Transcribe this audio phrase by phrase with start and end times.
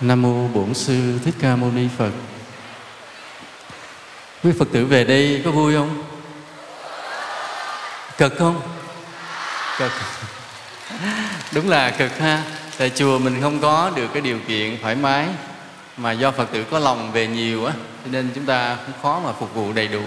[0.00, 2.10] Nam mô Bổn sư Thích Ca Mâu Ni Phật.
[4.42, 6.02] Quý Phật tử về đây có vui không?
[8.18, 8.60] Cực không?
[9.78, 9.92] Cực.
[11.52, 12.42] Đúng là cực ha.
[12.78, 15.28] Tại chùa mình không có được cái điều kiện thoải mái
[15.96, 17.72] mà do Phật tử có lòng về nhiều á,
[18.04, 20.04] cho nên chúng ta cũng khó mà phục vụ đầy đủ.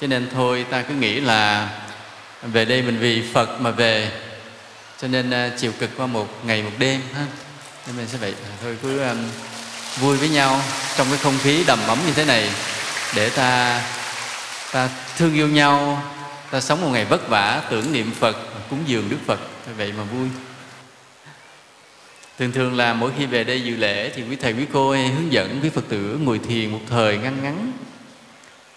[0.00, 1.68] Cho nên thôi, ta cứ nghĩ là
[2.42, 4.10] về đây mình vì Phật mà về,
[5.00, 7.26] cho nên à, chịu cực qua một ngày một đêm ha
[7.86, 9.18] nên mình sẽ vậy thôi cứ um,
[10.00, 10.60] vui với nhau
[10.96, 12.50] trong cái không khí đầm ấm như thế này
[13.16, 13.82] để ta
[14.72, 16.02] ta thương yêu nhau
[16.50, 18.36] ta sống một ngày vất vả tưởng niệm phật
[18.72, 19.40] cúng dường đức phật.
[19.76, 20.28] Vậy mà vui.
[22.38, 25.08] Thường thường là mỗi khi về đây dự lễ thì quý thầy quý cô ấy
[25.08, 27.72] hướng dẫn quý phật tử ngồi thiền một thời ngăn ngắn.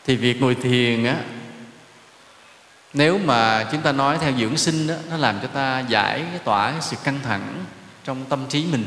[0.05, 1.15] Thì việc ngồi thiền á
[2.93, 6.39] nếu mà chúng ta nói theo dưỡng sinh đó, nó làm cho ta giải cái
[6.43, 7.65] tỏa cái sự căng thẳng
[8.05, 8.85] trong tâm trí mình.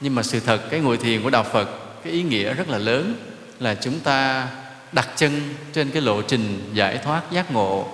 [0.00, 1.68] Nhưng mà sự thật, cái ngồi thiền của đạo phật,
[2.04, 3.14] cái ý nghĩa rất là lớn
[3.58, 4.48] là chúng ta
[4.92, 7.88] đặt chân trên cái lộ trình giải thoát giác ngộ.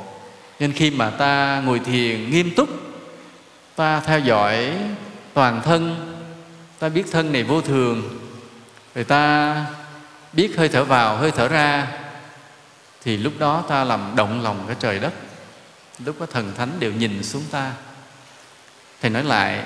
[0.60, 2.68] Nên khi mà ta ngồi thiền nghiêm túc,
[3.76, 4.72] ta theo dõi
[5.34, 6.12] toàn thân,
[6.78, 8.18] ta biết thân này vô thường,
[8.94, 9.56] rồi ta
[10.32, 11.86] biết hơi thở vào, hơi thở ra,
[13.02, 15.12] thì lúc đó ta làm động lòng cái trời đất.
[16.04, 17.72] Lúc đó thần thánh đều nhìn xuống ta.
[19.00, 19.64] Thầy nói lại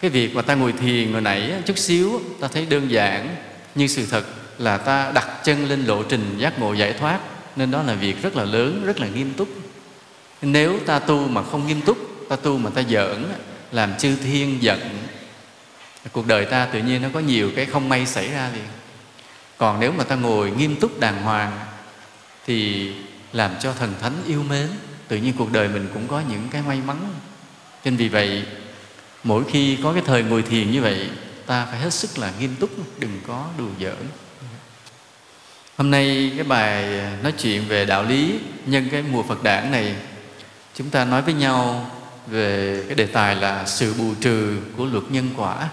[0.00, 3.36] cái việc mà ta ngồi thiền hồi nãy chút xíu ta thấy đơn giản,
[3.74, 4.24] nhưng sự thật
[4.58, 7.20] là ta đặt chân lên lộ trình giác ngộ giải thoát,
[7.56, 9.48] nên đó là việc rất là lớn, rất là nghiêm túc.
[10.42, 13.24] Nếu ta tu mà không nghiêm túc, ta tu mà ta giỡn
[13.72, 14.80] làm chư thiên giận,
[16.12, 18.64] cuộc đời ta tự nhiên nó có nhiều cái không may xảy ra liền.
[19.56, 21.60] Còn nếu mà ta ngồi nghiêm túc đàng hoàng
[22.46, 22.90] thì
[23.32, 24.68] làm cho thần thánh yêu mến,
[25.08, 26.96] tự nhiên cuộc đời mình cũng có những cái may mắn.
[27.84, 28.42] Nên vì vậy
[29.24, 31.10] mỗi khi có cái thời ngồi thiền như vậy
[31.46, 34.08] ta phải hết sức là nghiêm túc đừng có đùa giỡn.
[35.76, 39.70] Hôm nay cái bài à, nói chuyện về đạo lý nhân cái mùa phật đản
[39.70, 39.96] này
[40.74, 41.90] chúng ta nói với nhau
[42.26, 45.68] về cái đề tài là sự bù trừ của luật nhân quả.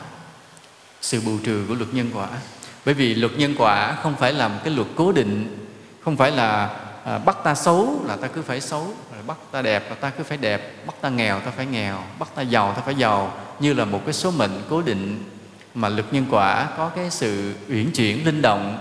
[1.02, 2.28] Sự bù trừ của luật nhân quả.
[2.86, 5.58] Bởi vì luật nhân quả không phải là một cái luật cố định
[6.04, 6.70] không phải là
[7.06, 8.94] à, bắt ta xấu là ta cứ phải xấu
[9.28, 12.30] bắt ta đẹp là ta cứ phải đẹp, bắt ta nghèo ta phải nghèo, bắt
[12.36, 15.24] ta giàu ta phải giàu, như là một cái số mệnh cố định
[15.74, 18.78] mà lực nhân quả có cái sự uyển chuyển linh động.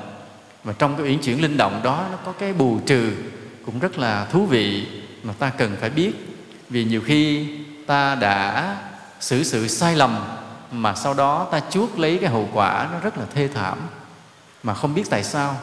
[0.65, 3.12] Và trong cái uyển chuyển linh động đó, nó có cái bù trừ
[3.66, 4.87] cũng rất là thú vị
[5.22, 6.12] mà ta cần phải biết.
[6.69, 7.49] Vì nhiều khi
[7.87, 8.77] ta đã
[9.21, 10.25] xử sự sai lầm
[10.71, 13.78] mà sau đó ta chuốc lấy cái hậu quả nó rất là thê thảm.
[14.62, 15.56] Mà không biết tại sao,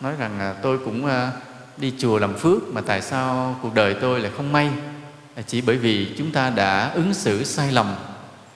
[0.00, 1.30] nói rằng tôi cũng ờ,
[1.76, 4.70] đi chùa làm phước mà tại sao cuộc đời tôi lại không may?
[5.34, 7.94] À, chỉ bởi vì chúng ta đã ứng xử sai lầm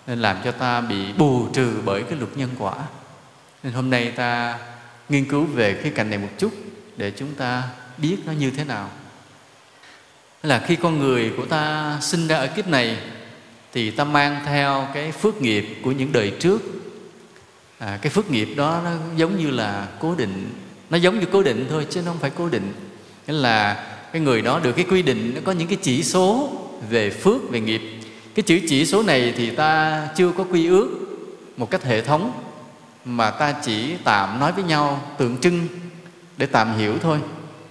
[0.07, 2.75] nên làm cho ta bị bù trừ bởi cái luật nhân quả.
[3.63, 4.59] Nên hôm nay ta
[5.09, 6.53] nghiên cứu về cái cạnh này một chút
[6.97, 7.63] để chúng ta
[7.99, 8.91] biết nó như thế nào.
[10.43, 12.99] Là khi con người của ta sinh ra ở kiếp này
[13.73, 16.63] thì ta mang theo cái phước nghiệp của những đời trước.
[17.79, 20.51] À, cái phước nghiệp đó nó giống như là cố định
[20.91, 22.73] nó giống như cố định thôi chứ nó không phải cố định
[23.29, 26.53] nghĩa là cái người đó được cái quy định nó có những cái chỉ số
[26.91, 27.83] về phước về nghiệp.
[28.35, 30.89] Cái chữ chỉ số này thì ta chưa có quy ước
[31.57, 32.33] một cách hệ thống
[33.05, 35.69] mà ta chỉ tạm nói với nhau tượng trưng
[36.37, 37.19] để tạm hiểu thôi.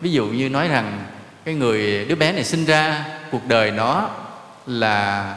[0.01, 1.06] Ví dụ như nói rằng
[1.46, 4.09] cái người đứa bé này sinh ra cuộc đời nó
[4.66, 5.35] là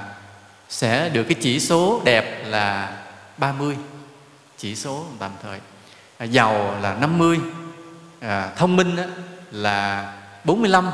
[0.68, 2.96] sẽ được cái chỉ số đẹp là
[3.38, 3.76] 30
[4.58, 5.58] chỉ số tạm thời.
[6.18, 7.38] À, giàu là 50
[8.20, 9.04] à, thông minh á,
[9.50, 10.12] là
[10.44, 10.90] 45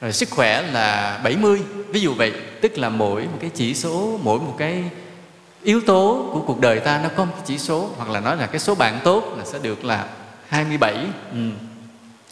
[0.00, 4.18] rồi sức khỏe là 70 ví dụ vậy, tức là mỗi một cái chỉ số,
[4.22, 4.84] mỗi một cái
[5.62, 8.46] yếu tố của cuộc đời ta nó có một chỉ số, hoặc là nói là
[8.46, 10.06] cái số bạn tốt là sẽ được là
[10.48, 10.94] 27
[11.32, 11.38] ừ.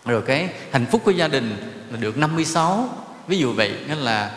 [0.04, 1.56] rồi cái hạnh phúc của gia đình
[1.90, 2.88] là được 56
[3.26, 4.30] ví dụ vậy nên là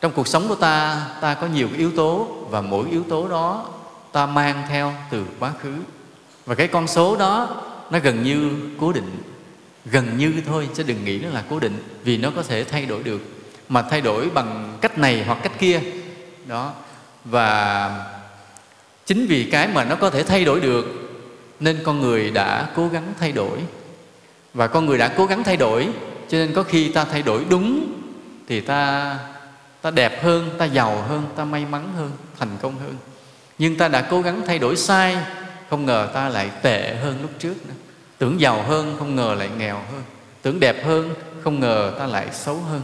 [0.00, 3.28] trong cuộc sống của ta ta có nhiều cái yếu tố và mỗi yếu tố
[3.28, 3.66] đó
[4.14, 5.74] ta mang theo từ quá khứ.
[6.46, 7.48] Và cái con số đó
[7.90, 8.50] nó gần như
[8.80, 9.22] cố định
[9.84, 12.86] gần như thôi, chứ đừng nghĩ nó là cố định, vì nó có thể thay
[12.86, 13.20] đổi được.
[13.68, 15.80] Mà thay đổi bằng cách này hoặc cách kia.
[16.46, 16.72] Đó.
[17.24, 17.90] Và
[19.06, 20.86] chính vì cái mà nó có thể thay đổi được,
[21.60, 23.58] nên con người đã cố gắng thay đổi.
[24.54, 25.88] Và con người đã cố gắng thay đổi,
[26.28, 27.92] cho nên có khi ta thay đổi đúng,
[28.48, 29.18] thì ta
[29.82, 32.96] ta đẹp hơn, ta giàu hơn, ta may mắn hơn, thành công hơn.
[33.58, 35.16] Nhưng ta đã cố gắng thay đổi sai,
[35.70, 37.74] không ngờ ta lại tệ hơn lúc trước nữa
[38.24, 40.02] tưởng giàu hơn không ngờ lại nghèo hơn.
[40.42, 42.82] Tưởng đẹp hơn không ngờ ta lại xấu hơn.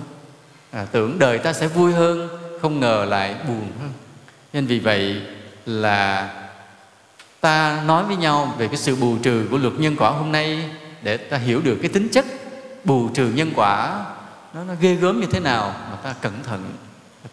[0.70, 2.28] À, tưởng đời ta sẽ vui hơn
[2.62, 3.92] không ngờ lại buồn hơn.
[4.52, 5.22] Nên vì vậy
[5.66, 6.30] là
[7.40, 10.70] ta nói với nhau về cái sự bù trừ của luật nhân quả hôm nay
[11.02, 12.24] để ta hiểu được cái tính chất
[12.84, 14.04] bù trừ nhân quả
[14.54, 16.72] nó, nó ghê gớm như thế nào mà ta cẩn thận.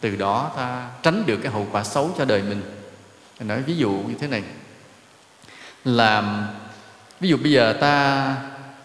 [0.01, 2.61] Từ đó ta tránh được cái hậu quả xấu cho đời mình.
[3.39, 4.43] Nói ví dụ như thế này.
[5.85, 6.47] Là
[7.19, 8.35] ví dụ bây giờ ta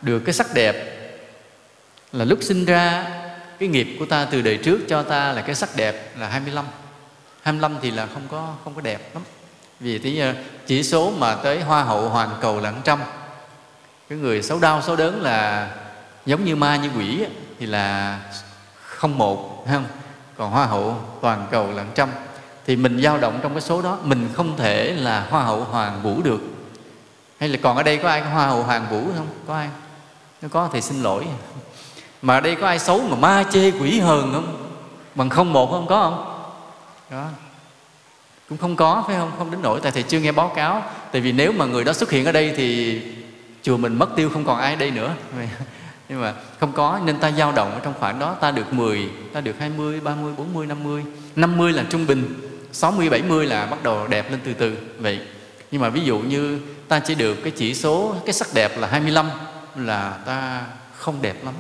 [0.03, 0.93] được cái sắc đẹp
[2.13, 3.07] là lúc sinh ra,
[3.59, 6.65] cái nghiệp của ta từ đời trước cho ta là cái sắc đẹp là 25
[7.43, 9.23] 25 thì là không có không có đẹp lắm.
[9.81, 10.35] Vì tí ờ,
[10.67, 12.99] chỉ số mà tới hoa hậu, hoàn cầu là 100
[14.09, 15.71] cái người xấu đau, xấu đớn là
[16.27, 17.25] giống như ma, như quỷ
[17.59, 18.19] thì là
[18.81, 19.85] không một không?
[20.37, 22.09] Còn hoa hậu, toàn cầu là 100
[22.67, 26.03] thì mình dao động trong cái số đó, mình không thể là hoa hậu hoàng
[26.03, 26.41] vũ được
[27.43, 29.27] hay là còn ở đây có ai có hoa hậu hoàng vũ không?
[29.47, 29.69] Có ai?
[30.43, 31.27] Nếu có thì xin lỗi.
[32.23, 34.75] Mà ở đây có ai xấu mà ma chê quỷ hờn không?
[35.15, 36.45] Bằng không một không có không?
[37.11, 37.25] Đó
[38.49, 39.31] cũng không có, phải không?
[39.39, 40.83] Không đến nỗi tại thầy chưa nghe báo cáo.
[41.13, 43.01] Tại vì nếu mà người đó xuất hiện ở đây thì
[43.63, 45.15] chùa mình mất tiêu, không còn ai đây nữa.
[46.09, 48.37] Nhưng mà không có, nên ta dao động ở trong khoảng đó.
[48.41, 51.05] Ta được 10 ta được 20 30 40 50
[51.37, 54.77] 50 là trung bình 60 70 là bắt đầu đẹp lên từ từ.
[54.99, 55.21] Vậy
[55.73, 58.89] nhưng mà ví dụ như ta chỉ được cái chỉ số, cái sắc đẹp là
[58.89, 59.31] 25
[59.77, 60.67] là ta
[60.97, 61.55] không đẹp lắm,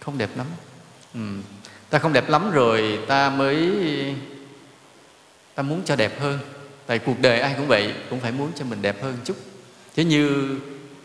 [0.00, 0.46] không đẹp lắm.
[1.14, 1.20] Ừ.
[1.90, 3.70] ta không đẹp lắm rồi ta mới,
[5.54, 6.38] ta muốn cho đẹp hơn.
[6.86, 9.36] Tại cuộc đời ai cũng vậy, cũng phải muốn cho mình đẹp hơn chút.
[9.94, 10.56] Chứ như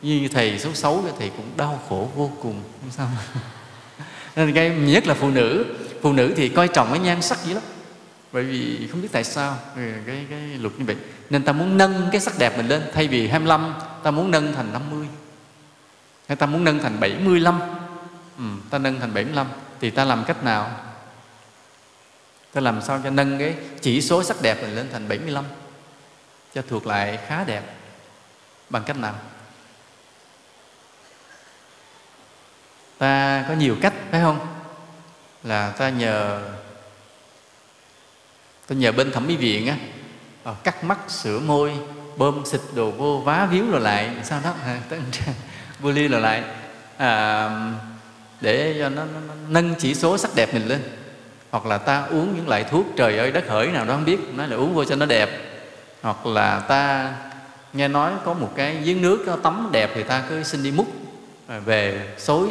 [0.01, 3.09] như thầy xấu xấu thì thầy cũng đau khổ vô cùng, không sao.
[4.36, 5.65] Nên cái, nhất là phụ nữ
[6.01, 7.63] phụ nữ thì coi trọng cái nhan sắc dữ lắm
[8.36, 10.96] bởi vì không biết tại sao ừ, cái, cái luật như vậy.
[11.30, 12.82] Nên ta muốn nâng cái sắc đẹp mình lên.
[12.94, 13.74] Thay vì 25
[14.04, 15.08] ta muốn nâng thành 50
[16.28, 17.60] hay ta muốn nâng thành 75
[18.38, 19.48] ừ, ta nâng thành 75
[19.82, 20.72] thì ta làm cách nào?
[22.54, 25.46] Ta làm sao cho nâng cái chỉ số sắc đẹp mình lên thành 75
[26.54, 27.64] cho thuộc lại khá đẹp.
[28.70, 29.16] Bằng cách nào?
[32.98, 34.48] Ta có nhiều cách phải không?
[35.44, 36.42] Là ta nhờ
[38.68, 39.76] tôi nhờ bên thẩm mỹ viện á
[40.44, 41.72] ờ, cắt mắt sửa môi
[42.18, 44.12] bơm xịt đồ vô vá víu rồi lại.
[44.24, 44.54] Sao đó?
[44.66, 44.98] Ờ,
[45.80, 46.44] vô ly rồi lại.
[46.98, 47.50] À,
[48.42, 50.80] để cho nó, nó, nó nâng chỉ số sắc đẹp mình lên.
[51.52, 54.20] Hoặc là ta uống những loại thuốc trời ơi đất hỡi nào đó không biết.
[54.34, 55.30] Nói là uống vô cho nó đẹp.
[56.02, 57.14] Hoặc là ta
[57.74, 60.88] nghe nói có một cái giếng nước tắm đẹp thì ta cứ xin đi múc
[61.48, 62.50] ờ, về xối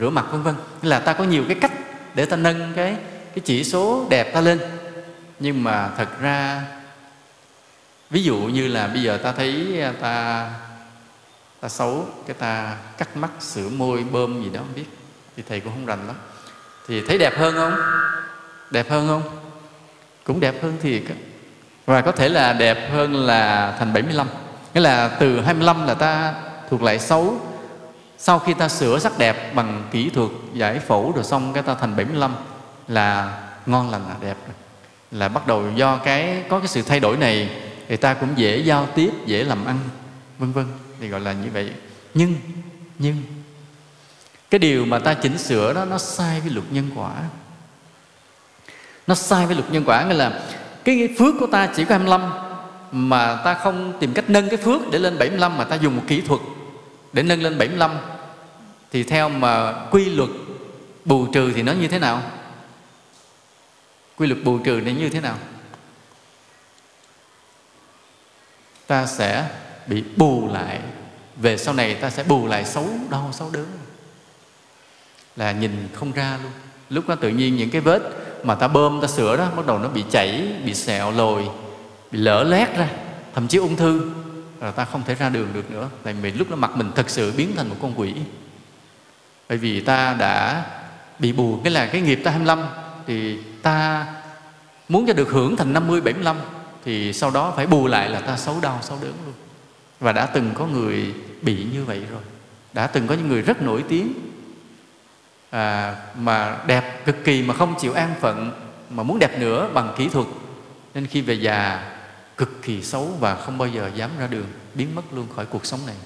[0.00, 0.54] rửa mặt vân vân.
[0.82, 1.72] Là ta có nhiều cái cách
[2.14, 2.96] để ta nâng cái
[3.34, 4.58] cái chỉ số đẹp ta lên
[5.38, 6.62] nhưng mà thật ra,
[8.10, 10.50] ví dụ như là bây giờ ta thấy à, ta
[11.60, 14.84] ta xấu, cái ta cắt mắt, sửa môi, bơm gì đó, không biết.
[15.36, 16.16] Thì thầy cũng không rành lắm.
[16.88, 17.74] Thì thấy đẹp hơn không?
[18.70, 19.22] Đẹp hơn không?
[20.24, 21.02] Cũng đẹp hơn thiệt
[21.86, 24.26] và có thể là đẹp hơn là thành 75
[24.74, 26.34] nghĩa là từ 25 là ta
[26.70, 27.40] thuộc lại xấu.
[28.18, 31.74] Sau khi ta sửa sắc đẹp bằng kỹ thuật giải phẫu rồi xong cái ta
[31.74, 32.34] thành 75
[32.88, 34.36] là ngon lành là đẹp
[35.14, 37.48] là bắt đầu do cái, có cái sự thay đổi này
[37.88, 39.78] thì ta cũng dễ giao tiếp, dễ làm ăn,
[40.38, 40.64] vân vân.
[41.00, 41.70] Thì gọi là như vậy.
[42.14, 42.34] Nhưng
[42.98, 43.16] nhưng,
[44.50, 47.12] cái điều mà ta chỉnh sửa đó, nó sai với luật nhân quả.
[49.06, 50.42] Nó sai với luật nhân quả, nghĩa là
[50.84, 52.30] cái phước của ta chỉ có 25
[52.92, 56.02] mà ta không tìm cách nâng cái phước để lên 75 mà ta dùng một
[56.06, 56.40] kỹ thuật
[57.12, 57.90] để nâng lên 75
[58.92, 60.30] thì theo mà quy luật
[61.04, 62.22] bù trừ thì nó như thế nào?
[64.16, 65.38] Quy luật bù trừ này như thế nào?
[68.86, 69.48] Ta sẽ
[69.86, 70.80] bị bù lại.
[71.36, 73.66] Về sau này ta sẽ bù lại xấu đau, xấu đớn.
[75.36, 76.52] Là nhìn không ra luôn.
[76.90, 78.02] Lúc đó tự nhiên những cái vết
[78.42, 81.48] mà ta bơm, ta sửa đó, bắt đầu nó bị chảy, bị sẹo, lồi,
[82.10, 82.88] bị lỡ lét ra.
[83.34, 84.10] Thậm chí ung thư.
[84.60, 85.88] Là ta không thể ra đường được nữa.
[86.02, 88.14] Tại vì lúc đó mặt mình thật sự biến thành một con quỷ.
[89.48, 90.66] Bởi vì ta đã
[91.18, 91.60] bị bù.
[91.64, 92.62] Cái là cái nghiệp ta 25
[93.06, 94.06] thì ta
[94.88, 96.36] muốn cho được hưởng thành 50 75
[96.84, 99.34] thì sau đó phải bù lại là ta xấu đau xấu đớn luôn.
[100.00, 102.22] Và đã từng có người bị như vậy rồi.
[102.72, 104.12] Đã từng có những người rất nổi tiếng
[105.50, 108.52] à, mà đẹp cực kỳ mà không chịu an phận
[108.90, 110.26] mà muốn đẹp nữa bằng kỹ thuật.
[110.94, 111.90] Nên khi về già
[112.36, 115.66] cực kỳ xấu và không bao giờ dám ra đường biến mất luôn khỏi cuộc
[115.66, 115.96] sống này.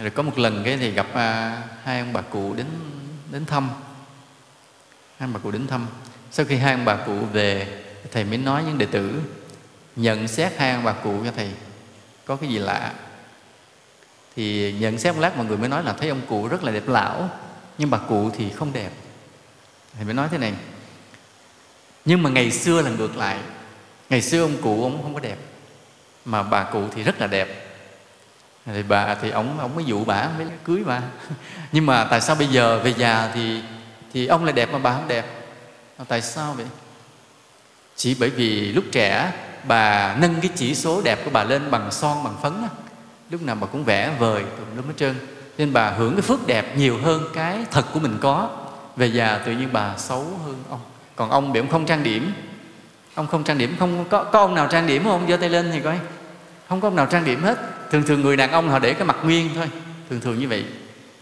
[0.00, 2.66] Rồi có một lần cái thì gặp à, hai ông bà cụ đến
[3.32, 3.68] đến thăm
[5.20, 5.86] hai ông bà cụ đến thăm.
[6.30, 9.20] Sau khi hai ông bà cụ về, thầy mới nói những đệ tử,
[9.96, 11.50] nhận xét hai ông bà cụ cho thầy
[12.24, 12.92] có cái gì lạ.
[14.36, 16.72] Thì nhận xét một lát mọi người mới nói là thấy ông cụ rất là
[16.72, 17.30] đẹp lão,
[17.78, 18.90] nhưng bà cụ thì không đẹp.
[19.94, 20.52] Thầy mới nói thế này,
[22.04, 23.38] nhưng mà ngày xưa là ngược lại.
[24.10, 25.38] Ngày xưa ông cụ ông không có đẹp,
[26.24, 27.76] mà bà cụ thì rất là đẹp.
[28.66, 31.00] Thì bà, thì ông ông mới dụ bà mới cưới bà.
[31.72, 33.62] Nhưng mà tại sao bây giờ về già thì
[34.12, 35.26] thì ông lại đẹp mà bà không đẹp.
[36.08, 36.66] Tại sao vậy?
[37.96, 39.32] Chỉ bởi vì lúc trẻ,
[39.64, 42.52] bà nâng cái chỉ số đẹp của bà lên bằng son, bằng phấn
[43.30, 45.14] lúc nào bà cũng vẽ vời, tùm lum hết trơn.
[45.58, 48.50] Nên bà hưởng cái phước đẹp nhiều hơn cái thật của mình có.
[48.96, 50.80] Về già tự nhiên bà xấu hơn ông.
[51.16, 52.32] Còn ông bị ông không trang điểm.
[53.14, 55.26] Ông không trang điểm, không có có ông nào trang điểm không?
[55.28, 55.98] Giơ tay lên thì coi.
[56.68, 57.58] Không có ông nào trang điểm hết.
[57.90, 59.70] Thường thường người đàn ông họ để cái mặt nguyên thôi.
[60.10, 60.64] Thường thường như vậy.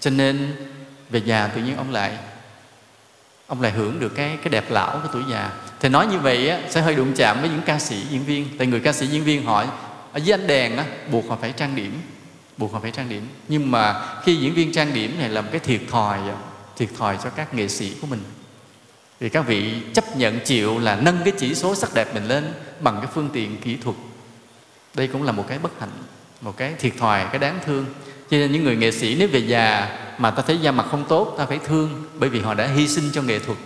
[0.00, 0.52] Cho nên
[1.10, 2.18] về già tự nhiên ông lại
[3.48, 5.50] ông lại hưởng được cái cái đẹp lão của tuổi già.
[5.80, 8.58] Thì nói như vậy á, sẽ hơi đụng chạm với những ca sĩ diễn viên.
[8.58, 9.64] Tại người ca sĩ diễn viên họ
[10.12, 12.00] ở dưới ánh đèn á, buộc họ phải trang điểm
[12.58, 13.28] buộc họ phải trang điểm.
[13.48, 16.18] Nhưng mà khi diễn viên trang điểm này là một cái thiệt thòi
[16.76, 18.20] thiệt thòi cho các nghệ sĩ của mình.
[19.20, 22.52] Vì các vị chấp nhận chịu là nâng cái chỉ số sắc đẹp mình lên
[22.80, 23.96] bằng cái phương tiện kỹ thuật.
[24.94, 25.90] Đây cũng là một cái bất hạnh
[26.40, 27.86] một cái thiệt thòi cái đáng thương.
[28.30, 31.04] Cho nên những người nghệ sĩ nếu về già mà ta thấy da mặt không
[31.08, 33.58] tốt, ta phải thương, bởi vì họ đã hy sinh cho nghệ thuật.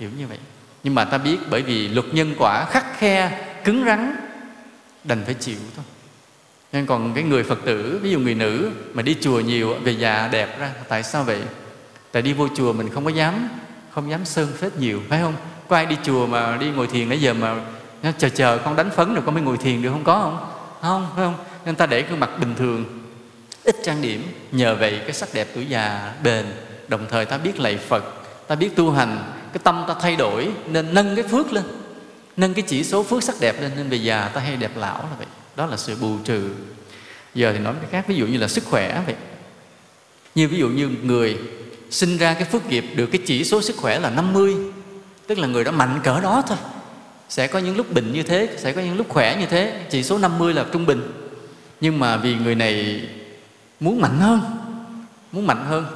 [0.00, 0.38] Hiểu như vậy.
[0.84, 4.16] Nhưng mà ta biết bởi vì luật nhân quả khắc khe, cứng rắn,
[5.04, 5.84] đành phải chịu thôi.
[6.72, 9.92] Nên còn cái người phật tử, ví dụ người nữ mà đi chùa nhiều về
[9.92, 11.40] già đẹp ra, tại sao vậy?
[12.12, 13.48] Tại đi vô chùa mình không có dám,
[13.90, 15.34] không dám sơn phết nhiều, phải không?
[15.68, 17.56] Có ai đi chùa mà đi ngồi thiền nãy giờ mà
[18.18, 20.04] chờ chờ con đánh phấn rồi con mới ngồi thiền được không?
[20.04, 20.38] Có không?
[20.82, 21.34] Không, phải không?
[21.64, 22.84] Nên ta để gương mặt bình thường
[23.68, 24.22] ít trang điểm.
[24.52, 26.46] Nhờ vậy, cái sắc đẹp tuổi già bền,
[26.88, 28.04] đồng thời ta biết lạy phật,
[28.48, 31.64] ta biết tu hành, cái tâm ta thay đổi, nên nâng cái phước lên,
[32.36, 34.98] nâng cái chỉ số phước sắc đẹp lên, nên về già ta hay đẹp lão
[35.02, 35.26] là vậy.
[35.56, 36.50] Đó là sự bù trừ.
[37.34, 39.14] Giờ thì nói cái khác, ví dụ như là sức khỏe vậy.
[40.34, 41.38] Như ví dụ như người
[41.90, 44.56] sinh ra cái phước nghiệp được cái chỉ số sức khỏe là 50
[45.26, 46.58] tức là người đó mạnh cỡ đó thôi.
[47.28, 49.80] Sẽ có những lúc bệnh như thế, sẽ có những lúc khỏe như thế.
[49.90, 51.12] Chỉ số 50 là trung bình.
[51.80, 53.00] Nhưng mà vì người này
[53.80, 54.40] muốn mạnh hơn.
[55.32, 55.86] Muốn mạnh hơn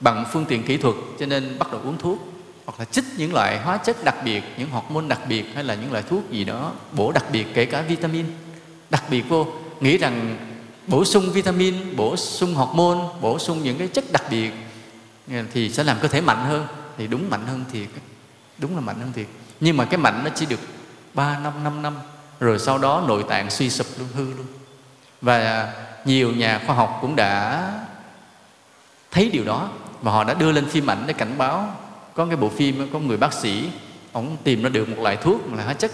[0.00, 2.18] bằng phương tiện kỹ thuật, cho nên bắt đầu uống thuốc,
[2.66, 5.74] hoặc là chích những loại hóa chất đặc biệt, những hormone đặc biệt, hay là
[5.74, 8.26] những loại thuốc gì đó bổ đặc biệt, kể cả vitamin.
[8.90, 9.46] Đặc biệt vô,
[9.80, 10.36] nghĩ rằng
[10.86, 14.52] bổ sung vitamin, bổ sung hormone, bổ sung những cái chất đặc biệt
[15.30, 16.66] à, thì sẽ làm cơ thể mạnh hơn.
[16.98, 17.88] Thì đúng mạnh hơn thiệt.
[18.58, 19.26] Đúng là mạnh hơn thiệt.
[19.60, 20.60] Nhưng mà cái mạnh nó chỉ được
[21.14, 21.94] 3 năm 5 năm,
[22.40, 24.46] rồi sau đó nội tạng suy sụp luôn, hư luôn.
[25.22, 25.72] Và
[26.08, 27.70] nhiều nhà khoa học cũng đã
[29.10, 29.68] thấy điều đó
[30.02, 31.76] và họ đã đưa lên phim ảnh để cảnh báo.
[32.14, 33.70] Có cái bộ phim có người bác sĩ,
[34.12, 35.90] ông tìm ra được một loại thuốc một loại hóa chất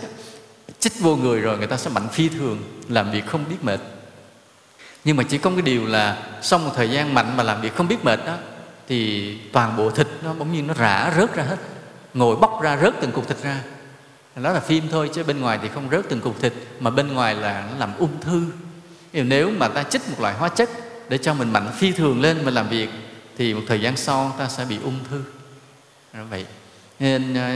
[0.78, 3.80] chích vô người rồi người ta sẽ mạnh phi thường, làm việc không biết mệt.
[5.04, 7.76] Nhưng mà chỉ có cái điều là sau một thời gian mạnh mà làm việc
[7.76, 8.34] không biết mệt đó
[8.88, 11.56] thì toàn bộ thịt nó bỗng nhiên nó rã, rớt ra hết.
[12.14, 13.60] Ngồi bóc ra, rớt từng cục thịt ra.
[14.36, 17.12] Đó là phim thôi, chứ bên ngoài thì không rớt từng cục thịt, mà bên
[17.12, 18.42] ngoài là nó làm ung thư
[19.22, 20.70] nếu mà ta chích một loại hóa chất
[21.08, 22.88] để cho mình mạnh phi thường lên mà làm việc,
[23.38, 25.22] thì một thời gian sau ta sẽ bị ung thư.
[26.12, 26.46] Đó vậy.
[27.00, 27.50] Nên ờ,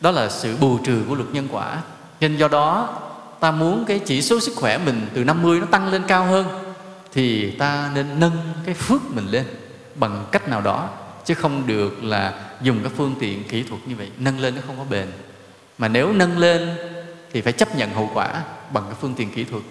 [0.00, 1.82] đó là sự bù trừ của luật nhân quả.
[2.20, 2.98] Nên do đó,
[3.40, 6.46] ta muốn cái chỉ số sức khỏe mình từ 50 nó tăng lên cao hơn,
[7.12, 9.44] thì ta nên nâng cái phước mình lên
[9.94, 10.88] bằng cách nào đó,
[11.24, 14.62] chứ không được là dùng các phương tiện kỹ thuật như vậy, nâng lên nó
[14.66, 15.06] không có bền.
[15.78, 16.76] Mà nếu nâng lên
[17.32, 19.62] thì phải chấp nhận hậu quả bằng cái phương tiện kỹ thuật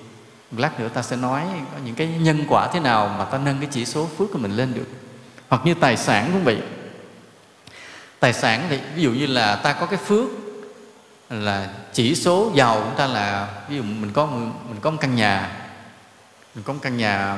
[0.52, 3.60] lát nữa ta sẽ nói có những cái nhân quả thế nào mà ta nâng
[3.60, 4.88] cái chỉ số phước của mình lên được.
[5.50, 6.62] Hoặc như tài sản cũng vậy.
[8.20, 10.30] Tài sản thì ví dụ như là ta có cái phước
[11.30, 15.16] là chỉ số giàu của ta là ví dụ mình có mình có một căn
[15.16, 15.52] nhà,
[16.56, 17.38] mình có một căn nhà,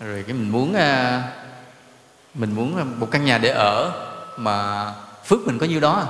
[0.00, 1.22] rồi cái mình muốn à,
[2.34, 3.92] mình muốn một căn nhà để ở
[4.36, 4.86] mà
[5.24, 6.08] phước mình có nhiêu đó.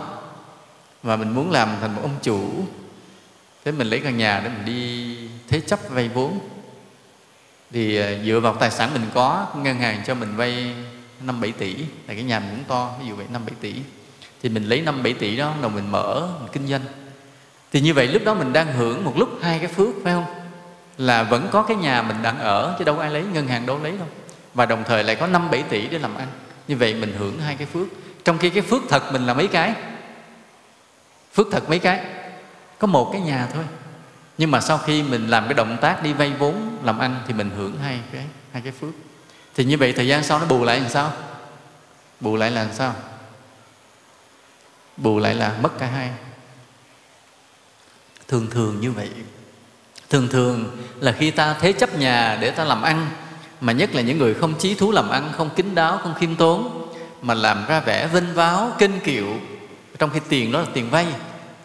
[1.03, 2.67] Và mình muốn làm thành một ông chủ
[3.65, 5.17] thế mình lấy căn nhà để mình đi
[5.49, 6.39] thế chấp vay vốn.
[7.73, 10.75] Thì ờ, dựa vào tài sản mình có, ngân hàng cho mình vay
[11.21, 11.77] năm bảy tỷ
[12.07, 13.75] tại cái nhà mình cũng to, ví dụ vậy, năm bảy tỷ.
[14.43, 16.81] Thì mình lấy năm bảy tỷ đó rồi mình mở, mình kinh doanh.
[17.73, 20.25] Thì như vậy lúc đó mình đang hưởng một lúc hai cái phước, phải không?
[20.99, 23.81] Là vẫn có cái nhà mình đang ở, chứ đâu ai lấy, ngân hàng đâu
[23.83, 24.07] lấy đâu.
[24.55, 26.29] Và đồng thời lại có năm bảy tỷ để làm ăn.
[26.69, 27.87] Như vậy mình hưởng hai cái phước.
[28.25, 29.75] Trong khi cái phước thật mình là mấy cái?
[31.35, 32.05] Phước thật mấy cái?
[32.81, 33.65] Có một cái nhà thôi.
[34.39, 37.35] Nhưng mà sau khi mình làm cái động tác đi vay vốn, làm ăn thì
[37.35, 38.91] mình hưởng hai cái hai cái phước.
[39.55, 41.13] Thì như vậy thời gian sau nó bù lại làm sao?
[42.21, 42.95] Bù lại là làm sao?
[44.97, 46.11] Bù lại là mất cả hai.
[48.29, 49.11] Thường thường như vậy.
[50.11, 53.11] Thường thường là khi ta thế chấp nhà để ta làm ăn,
[53.61, 56.37] mà nhất là những người không chí thú làm ăn, không kính đáo, không khiêm
[56.37, 56.89] tốn,
[57.23, 59.37] mà làm ra vẻ vinh váo, kinh kiệu,
[59.99, 61.07] trong khi tiền đó là tiền vay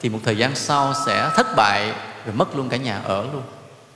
[0.06, 1.94] thì một thời gian sau sẽ thất bại
[2.26, 3.42] rồi mất luôn cả nhà ở luôn.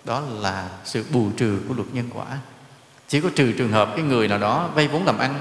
[0.06, 2.26] Đó là sự bù trừ của luật nhân quả.
[3.08, 5.36] Chỉ có trừ trường hợp cái người nào đó vay vốn làm ăn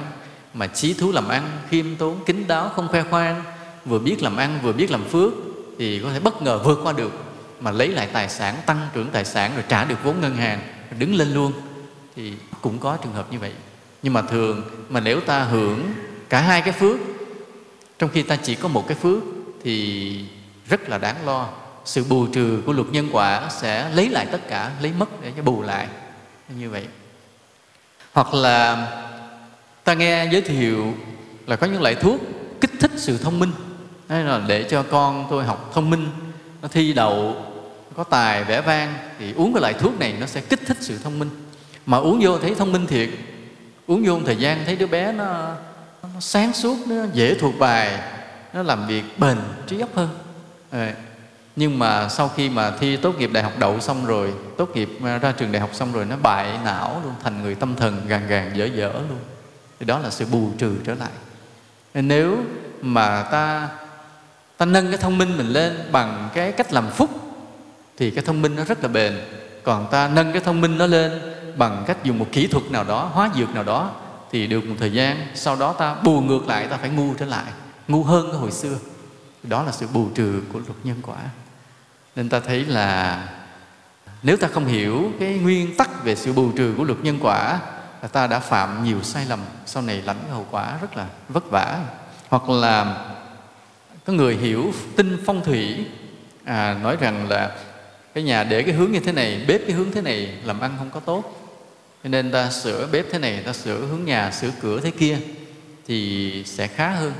[0.55, 3.43] mà trí thú làm ăn, khiêm tốn kính đáo, không khoe khoang,
[3.85, 5.33] vừa biết làm ăn, vừa biết làm phước,
[5.79, 7.13] thì có thể bất ngờ vượt qua được,
[7.61, 10.61] mà lấy lại tài sản, tăng trưởng tài sản rồi trả được vốn ngân hàng,
[10.99, 11.53] đứng lên luôn,
[12.17, 13.53] thì cũng có trường hợp như vậy.
[14.03, 15.93] Nhưng mà thường mà nếu ta hưởng
[16.29, 16.97] cả hai cái phước,
[17.99, 19.23] trong khi ta chỉ có một cái phước,
[19.65, 20.25] thì
[20.69, 21.49] rất là đáng lo.
[21.85, 25.33] Sự bù trừ của luật nhân quả sẽ lấy lại tất cả lấy mất để
[25.37, 25.87] cho bù lại.
[26.49, 26.87] Như vậy.
[28.13, 28.89] Hoặc là
[29.85, 30.95] ta nghe giới thiệu
[31.47, 32.21] là có những loại thuốc
[32.61, 33.51] kích thích sự thông minh.
[34.09, 36.09] Hay là để cho con tôi học thông minh
[36.63, 37.45] nó thi đậu
[37.97, 40.99] có tài vẽ vang thì uống cái loại thuốc này nó sẽ kích thích sự
[41.05, 41.31] thông minh.
[41.87, 43.09] Mà uống vô thấy thông minh thiệt.
[43.87, 45.55] Uống vô một thời gian thấy đứa bé nó,
[46.03, 48.01] nó sáng suốt nó dễ thuộc bài
[48.53, 50.09] nó làm việc bền trí óc hơn
[50.71, 50.95] à,
[51.57, 54.89] nhưng mà sau khi mà thi tốt nghiệp đại học đậu xong rồi tốt nghiệp
[55.05, 58.01] à, ra trường đại học xong rồi nó bại não luôn thành người tâm thần
[58.07, 59.19] gàn gàn dở dở luôn.
[59.81, 61.11] Thì đó là sự bù trừ trở lại.
[61.95, 62.37] Nếu
[62.83, 63.69] mà ta
[64.57, 67.11] ta nâng cái thông minh mình lên bằng cái cách làm phúc
[67.97, 69.21] thì cái thông minh nó rất là bền.
[69.63, 71.21] Còn ta nâng cái thông minh nó lên
[71.57, 73.91] bằng cách dùng một kỹ thuật nào đó hóa dược nào đó
[74.31, 77.27] thì được một thời gian sau đó ta bù ngược lại ta phải ngu trở
[77.27, 77.53] lại.
[77.89, 78.77] Ngu hơn cái hồi xưa
[79.43, 81.17] đó là sự bù trừ của luật nhân quả.
[82.17, 83.25] Nên ta thấy là
[84.23, 87.61] nếu ta không hiểu cái nguyên tắc về sự bù trừ của luật nhân quả
[88.03, 91.51] là ta đã phạm nhiều sai lầm sau này lãnh hậu quả rất là vất
[91.51, 91.85] vả.
[92.29, 93.07] Hoặc là
[94.05, 95.87] có người hiểu tinh phong thủy
[96.45, 97.57] à, nói rằng là
[98.15, 100.75] cái nhà để cái hướng như thế này bếp cái hướng thế này làm ăn
[100.79, 101.35] không có tốt.
[102.05, 105.19] Cho nên ta sửa bếp thế này ta sửa hướng nhà sửa cửa thế kia
[105.87, 107.13] thì sẽ khá hơn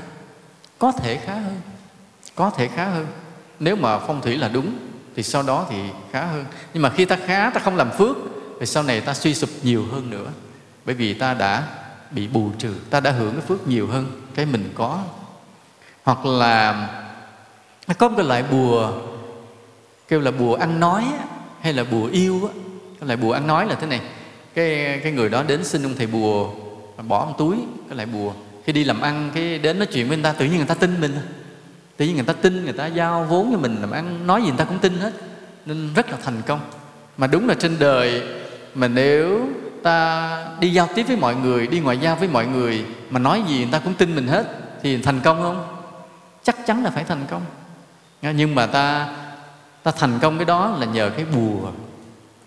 [0.79, 1.61] có thể khá hơn
[2.39, 3.07] có thể khá hơn.
[3.59, 4.77] Nếu mà phong thủy là đúng,
[5.15, 5.75] thì sau đó thì
[6.11, 6.45] khá hơn.
[6.73, 8.17] Nhưng mà khi ta khá, ta không làm phước,
[8.59, 10.27] thì sau này ta suy sụp nhiều hơn nữa.
[10.85, 11.67] Bởi vì ta đã
[12.11, 15.03] bị bù trừ, ta đã hưởng cái phước nhiều hơn cái mình có.
[16.03, 16.89] Hoặc là
[17.97, 18.91] có một cái loại bùa,
[20.07, 21.03] kêu là bùa ăn nói
[21.61, 22.49] hay là bùa yêu
[22.99, 24.01] cái loại bùa ăn nói là thế này.
[24.53, 26.49] Cái cái người đó đến xin ông thầy bùa
[27.07, 28.33] bỏ một túi, cái loại bùa.
[28.65, 30.75] Khi đi làm ăn, cái đến nói chuyện với người ta, tự nhiên người ta
[30.75, 31.17] tin mình
[31.99, 34.47] tự nhiên người ta tin, người ta giao vốn cho mình làm ăn, nói gì
[34.47, 35.13] người ta cũng tin hết.
[35.65, 36.59] Nên rất là thành công.
[37.17, 38.23] Mà đúng là trên đời
[38.73, 39.47] mà nếu
[39.83, 43.43] ta đi giao tiếp với mọi người, đi ngoại giao với mọi người mà nói
[43.47, 44.45] gì người ta cũng tin mình hết
[44.83, 45.65] thì thành công không?
[46.43, 47.41] Chắc chắn là phải thành công.
[48.21, 49.07] Nhưng mà ta
[49.83, 51.71] ta thành công cái đó là nhờ cái bùa,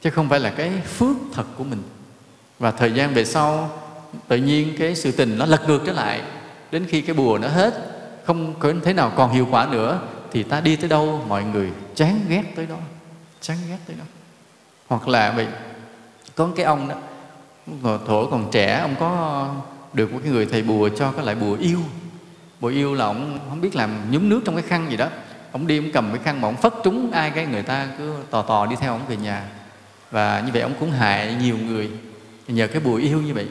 [0.03, 1.83] chứ không phải là cái phước thật của mình.
[2.59, 3.71] Và thời gian về sau,
[4.29, 6.23] tự nhiên cái sự tình nó lật ngược trở lại.
[6.71, 7.92] Đến khi cái bùa nó hết
[8.25, 10.01] không có thế nào còn hiệu quả nữa,
[10.33, 12.77] thì ta đi tới đâu, mọi người chán ghét tới đó,
[13.41, 14.05] chán ghét tới đó.
[14.89, 15.47] Hoặc là vậy,
[16.35, 16.95] có cái ông đó
[18.07, 19.49] thổ còn trẻ, ông có
[19.93, 21.79] được một cái người thầy bùa cho cái lại bùa yêu.
[22.61, 25.09] Bùa yêu là ông không biết làm nhúng nước trong cái khăn gì đó.
[25.53, 28.15] Ông đi ông cầm cái khăn mà ông phất trúng ai cái, người ta cứ
[28.31, 29.45] tò tò đi theo ông về nhà.
[30.11, 31.91] Và như vậy ông cũng hại nhiều người.
[32.49, 33.47] Nhờ cái bùa yêu như vậy,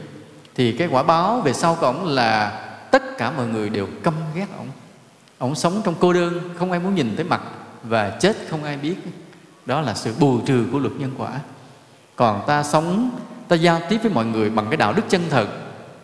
[0.55, 4.13] thì cái quả báo về sau của ông là tất cả mọi người đều căm
[4.35, 4.67] ghét ông.
[5.37, 7.41] Ông sống trong cô đơn không ai muốn nhìn thấy mặt
[7.83, 8.95] và chết không ai biết.
[9.65, 11.39] Đó là sự bù trừ của luật nhân quả.
[12.15, 13.09] Còn ta sống
[13.47, 15.47] ta giao tiếp với mọi người bằng cái đạo đức chân thật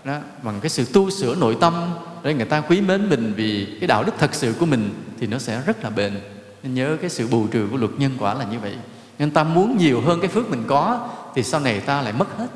[0.04, 3.78] đó, bằng cái sự tu sửa nội tâm để người ta quý mến mình vì
[3.80, 6.20] cái đạo đức thật sự của mình thì nó sẽ rất là bền.
[6.64, 8.76] Nên nhớ cái sự bù trừ của luật nhân quả là như vậy.
[9.20, 12.38] Nên ta muốn nhiều hơn cái phước mình có thì sau này ta lại mất
[12.38, 12.48] hết.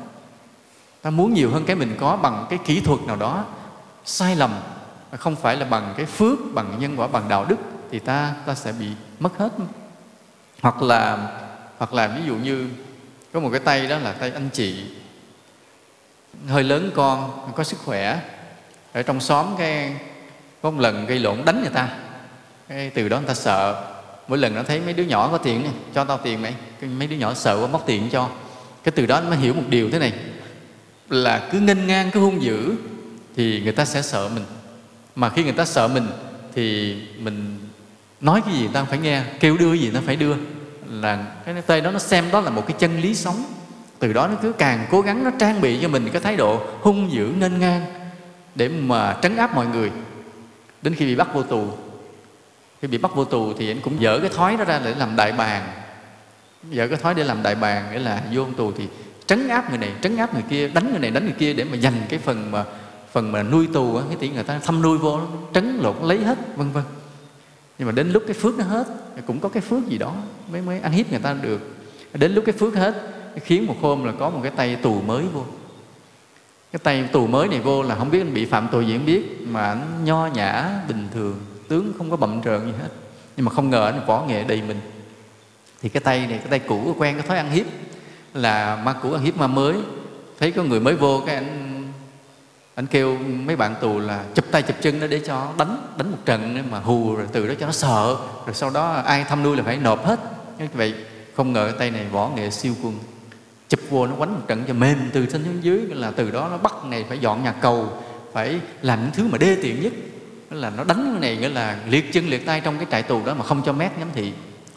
[1.02, 3.44] Ta muốn nhiều hơn cái mình có bằng cái kỹ thuật nào đó
[4.04, 4.60] sai lầm,
[5.18, 7.56] không phải là bằng cái phước, bằng nhân quả, bằng đạo đức,
[7.90, 8.86] thì ta ta sẽ bị
[9.20, 9.52] mất hết.
[10.62, 11.18] Hoặc là
[11.78, 12.68] hoặc là ví dụ như
[13.32, 14.84] có một cái tay đó là tay anh chị.
[16.48, 18.20] Hơi lớn con, có sức khỏe,
[18.92, 19.96] ở trong xóm cái,
[20.62, 21.88] có một lần gây lộn đánh người ta.
[22.68, 23.84] Cái từ đó người ta sợ.
[24.28, 26.54] Mỗi lần nó thấy mấy đứa nhỏ có tiền cho tao tiền mày.
[26.80, 28.28] Mấy đứa nhỏ sợ quá, mất tiền cho.
[28.84, 30.12] Cái từ đó nó mới hiểu một điều thế này.
[31.08, 32.74] Là cứ nghênh ngang, cứ hung dữ
[33.36, 34.44] thì người ta sẽ sợ mình.
[35.16, 36.06] Mà khi người ta sợ mình
[36.54, 37.58] thì mình
[38.20, 40.34] nói cái gì người ta phải nghe, kêu đưa gì nó phải đưa.
[40.90, 43.44] Là cái tay đó nó xem đó là một cái chân lý sống.
[43.98, 46.60] Từ đó nó cứ càng cố gắng nó trang bị cho mình cái thái độ
[46.80, 47.86] hung dữ, nghênh ngang
[48.54, 49.90] để mà trấn áp mọi người.
[50.82, 51.66] Đến khi bị bắt vô tù,
[52.82, 55.16] khi bị bắt vô tù thì anh cũng dỡ cái thói đó ra để làm
[55.16, 55.68] đại bàng.
[56.72, 58.84] Dỡ cái thói để làm đại bàng, nghĩa là vô tù thì
[59.26, 61.64] trấn áp người này, trấn áp người kia, đánh người này, đánh người kia để
[61.64, 62.64] mà giành cái phần mà
[63.12, 65.20] phần mà nuôi tù á, cái tiếng người ta thăm nuôi vô
[65.54, 66.84] trấn lột, lấy hết, vân vân.
[67.78, 68.86] Nhưng mà đến lúc cái phước nó hết,
[69.26, 70.14] cũng có cái phước gì đó
[70.52, 71.60] mới mới ăn hiếp người ta được.
[72.12, 72.94] Đến lúc cái phước hết
[73.44, 75.44] khiến một hôm là có một cái tay tù mới vô.
[76.72, 79.06] Cái tay tù mới này vô là không biết anh bị phạm tội gì, không
[79.06, 82.88] biết, mà anh nho nhã, bình thường, tướng không có bậm trợn gì hết.
[83.36, 84.80] Nhưng mà không ngờ anh võ nghệ đầy mình.
[85.82, 87.66] Thì cái tay này, cái tay cũ quen, cái thói ăn hiếp,
[88.34, 89.74] là ma cũ ăn hiếp ma mới.
[90.38, 91.71] Thấy có người mới vô, cái anh
[92.74, 96.10] anh kêu mấy bạn tù là chụp tay chụp chân nó để cho đánh đánh
[96.10, 98.16] một trận mà hù rồi từ đó cho nó sợ.
[98.46, 100.20] Rồi sau đó ai thăm nuôi là phải nộp hết.
[100.58, 100.94] Như vậy
[101.36, 102.98] không ngờ cái tay này võ nghệ siêu quân
[103.68, 106.48] chụp vô nó quánh một trận cho mềm từ trên xuống dưới, là từ đó
[106.50, 109.92] nó bắt này phải dọn nhà cầu, phải làm những thứ mà đê tiện nhất.
[110.50, 113.02] Đó là nó đánh cái này, nghĩa là liệt chân liệt tay trong cái trại
[113.02, 114.32] tù đó mà không cho mét nhắm thị.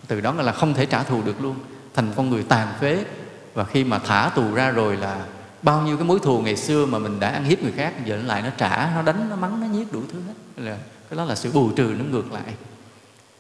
[0.08, 1.56] Từ đó là không thể trả thù được luôn.
[1.94, 3.04] Thành con người tàn phế.
[3.54, 5.18] Và khi mà thả tù ra rồi là
[5.62, 8.18] bao nhiêu cái mối thù ngày xưa mà mình đã ăn hiếp người khác, giờ
[8.18, 10.64] nó lại nó trả, nó đánh, nó mắng, nó giết đủ thứ hết.
[10.64, 10.78] Là
[11.10, 12.54] cái đó là sự bù trừ, nó ngược lại.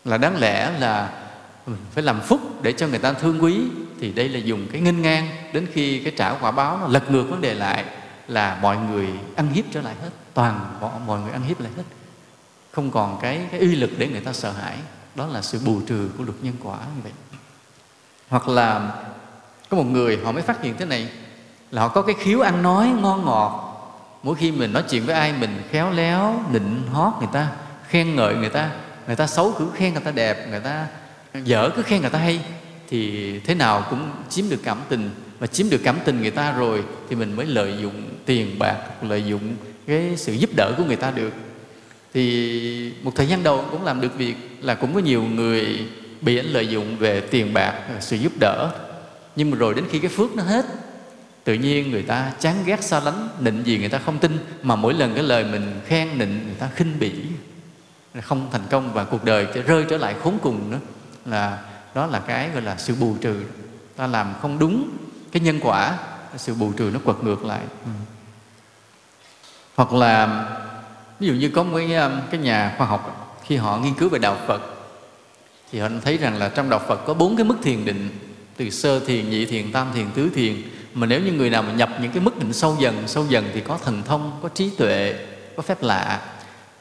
[0.05, 1.09] Là đáng lẽ là
[1.65, 3.61] mình phải làm phúc để cho người ta thương quý,
[3.99, 7.11] thì đây là dùng cái nghênh ngang đến khi cái trả quả báo nó lật
[7.11, 7.85] ngược vấn đề lại
[8.27, 11.83] là mọi người ăn hiếp trở lại hết, toàn mọi người ăn hiếp lại hết.
[12.71, 14.77] Không còn cái cái uy lực để người ta sợ hãi.
[15.15, 17.11] Đó là sự bù trừ của luật nhân quả như vậy.
[18.27, 18.95] Hoặc là
[19.69, 21.09] có một người họ mới phát hiện thế này
[21.75, 23.61] là họ có cái khiếu ăn nói ngon ngọt.
[24.23, 27.47] Mỗi khi mình nói chuyện với ai, mình khéo léo, nịnh hót người ta,
[27.87, 28.71] khen ngợi người ta
[29.07, 30.87] người ta xấu cứ khen người ta đẹp, người ta
[31.43, 32.39] dở cứ khen người ta hay,
[32.89, 35.09] thì thế nào cũng chiếm được cảm tình.
[35.39, 38.77] Và chiếm được cảm tình người ta rồi thì mình mới lợi dụng tiền bạc,
[39.01, 39.55] lợi dụng
[39.87, 41.33] cái sự giúp đỡ của người ta được.
[42.13, 45.79] Thì một thời gian đầu cũng làm được việc là cũng có nhiều người
[46.21, 48.69] bị ảnh lợi dụng về tiền bạc, sự giúp đỡ.
[49.35, 50.65] Nhưng mà rồi đến khi cái phước nó hết
[51.45, 54.75] tự nhiên người ta chán ghét xa lánh nịnh gì người ta không tin mà
[54.75, 57.13] mỗi lần cái lời mình khen nịnh người ta khinh bỉ.
[58.21, 60.79] Không thành công và cuộc đời sẽ rơi trở lại khốn cùng nữa.
[61.25, 61.59] Là
[61.95, 63.43] đó là cái gọi là sự bù trừ.
[63.95, 64.89] Ta làm không đúng
[65.31, 65.97] cái nhân quả
[66.37, 67.61] sự bù trừ nó quật ngược lại.
[67.85, 67.91] Ừ.
[69.75, 70.45] hoặc là
[71.19, 74.19] ví dụ như có mấy um, cái nhà khoa học khi họ nghiên cứu về
[74.19, 74.61] đạo Phật
[75.71, 78.09] thì họ thấy rằng là trong đạo Phật có bốn cái mức thiền định
[78.57, 80.61] từ sơ thiền, nhị thiền, tam thiền, tứ thiền
[80.95, 83.45] mà nếu như người nào mà nhập những cái mức định sâu dần sâu dần
[83.53, 85.15] thì có thần thông, có trí tuệ,
[85.57, 86.21] có phép lạ.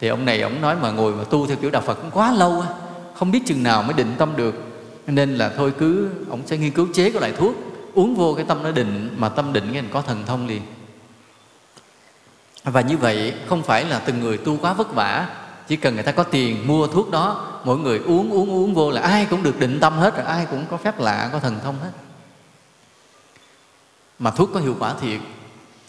[0.01, 2.33] Thì ông này ông nói mà ngồi mà tu theo kiểu đạo Phật cũng quá
[2.33, 2.65] lâu
[3.15, 4.55] không biết chừng nào mới định tâm được.
[5.07, 7.55] Nên là thôi cứ, ông sẽ nghiên cứu chế cái loại thuốc,
[7.95, 10.63] uống vô cái tâm nó định, mà tâm định cái có thần thông liền.
[12.65, 15.29] Và như vậy không phải là từng người tu quá vất vả,
[15.69, 18.91] chỉ cần người ta có tiền mua thuốc đó, mỗi người uống uống uống vô
[18.91, 21.61] là ai cũng được định tâm hết, rồi ai cũng có phép lạ, có thần
[21.65, 21.91] thông hết
[24.19, 25.21] mà thuốc có hiệu quả thiệt.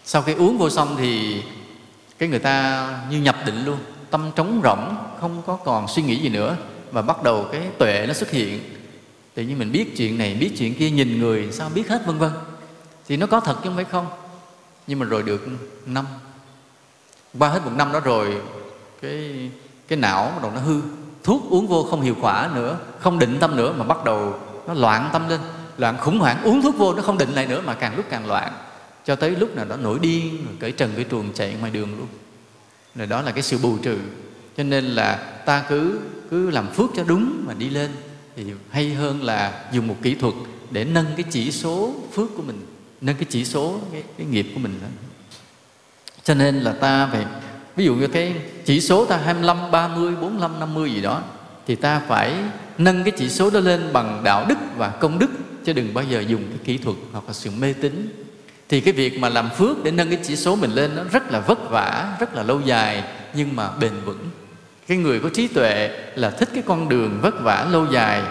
[0.05, 1.43] Sau khi uống vô xong thì
[2.17, 3.77] cái người ta như nhập định luôn,
[4.09, 6.57] tâm trống rỗng, không có còn suy nghĩ gì nữa
[6.91, 8.59] và bắt đầu cái tuệ nó xuất hiện.
[9.33, 12.17] Tự nhiên mình biết chuyện này, biết chuyện kia, nhìn người sao biết hết, vân
[12.17, 12.31] vân.
[13.07, 14.07] Thì nó có thật chứ không phải không?
[14.87, 15.47] Nhưng mà rồi được
[15.85, 16.05] năm,
[17.39, 18.41] qua hết một năm đó rồi,
[19.01, 19.49] cái
[19.87, 20.81] cái não bắt đầu nó hư.
[21.23, 24.73] Thuốc uống vô không hiệu quả nữa, không định tâm nữa mà bắt đầu nó
[24.73, 25.39] loạn tâm lên
[25.77, 28.27] loạn khủng hoảng uống thuốc vô nó không định lại nữa mà càng lúc càng
[28.27, 28.53] loạn.
[29.05, 32.07] Cho tới lúc nào đó nổi điên cởi trần cái truồng chạy ngoài đường luôn.
[32.95, 33.97] Rồi đó là cái sự bù trừ.
[34.57, 37.91] Cho nên là ta cứ cứ làm phước cho đúng mà đi lên.
[38.35, 40.33] Thì hay hơn là dùng một kỹ thuật
[40.71, 42.65] để nâng cái chỉ số phước của mình
[43.01, 44.79] nâng cái chỉ số cái, cái nghiệp của mình
[46.23, 47.25] cho nên là ta phải
[47.75, 48.35] ví dụ như cái
[48.65, 51.21] chỉ số ta 25, 30, 45, 50 gì đó
[51.67, 52.33] thì ta phải
[52.77, 55.29] nâng cái chỉ số đó lên bằng đạo đức và công đức,
[55.65, 58.25] chứ đừng bao giờ dùng cái kỹ thuật hoặc là sự mê tín.
[58.69, 61.31] Thì cái việc mà làm phước để nâng cái chỉ số mình lên nó rất
[61.31, 64.29] là vất vả, rất là lâu dài, nhưng mà bền vững.
[64.87, 68.21] Cái người có trí tuệ là thích cái con đường vất vả lâu dài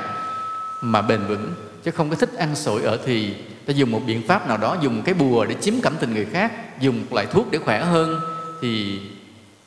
[0.83, 3.35] mà bền vững, chứ không có thích ăn sổi ở thì.
[3.66, 6.27] Ta dùng một biện pháp nào đó, dùng cái bùa để chiếm cảm tình người
[6.33, 8.20] khác, dùng một loại thuốc để khỏe hơn,
[8.62, 9.01] thì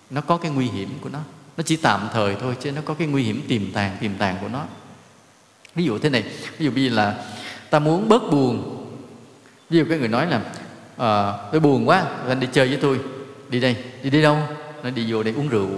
[0.10, 1.20] nó có cái nguy hiểm của nó
[1.58, 4.38] nó chỉ tạm thời thôi chứ nó có cái nguy hiểm tiềm tàng tiềm tàng
[4.42, 4.66] của nó.
[5.76, 6.24] Ví dụ thế này
[6.58, 7.16] ví dụ bây giờ là
[7.70, 8.86] ta muốn bớt buồn.
[9.70, 10.42] Ví dụ cái người nói là
[10.98, 13.00] à, tôi buồn quá anh đi chơi với tôi.
[13.50, 14.38] Đi đây đi đi đâu?
[14.84, 15.70] Nó đi vô đây uống rượu.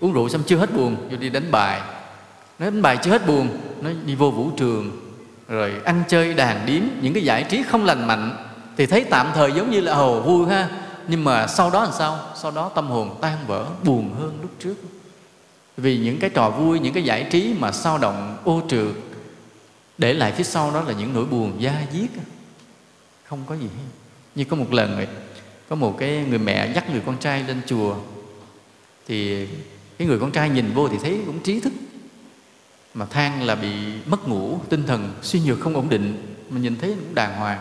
[0.00, 1.80] Uống rượu xong chưa hết buồn vô đi đánh bài.
[2.58, 3.48] Nó đánh bài chưa hết buồn
[3.80, 4.90] nó đi vô vũ trường.
[5.48, 8.36] Rồi ăn chơi đàn điếm những cái giải trí không lành mạnh
[8.76, 10.68] thì thấy tạm thời giống như là hồ vui ha.
[11.08, 12.18] Nhưng mà sau đó làm sao?
[12.42, 14.74] Sau đó tâm hồn tan vỡ buồn hơn lúc trước
[15.76, 18.94] vì những cái trò vui những cái giải trí mà sao động ô trượt
[19.98, 22.10] để lại phía sau đó là những nỗi buồn da diết
[23.24, 23.68] không có gì
[24.34, 25.06] như có một lần ấy,
[25.68, 27.96] có một cái người mẹ dắt người con trai lên chùa
[29.08, 29.46] thì
[29.98, 31.72] cái người con trai nhìn vô thì thấy cũng trí thức.
[32.94, 33.72] Mà than là bị
[34.06, 37.58] mất ngủ tinh thần suy nhược không ổn định mà nhìn thấy cũng đàng hoàng.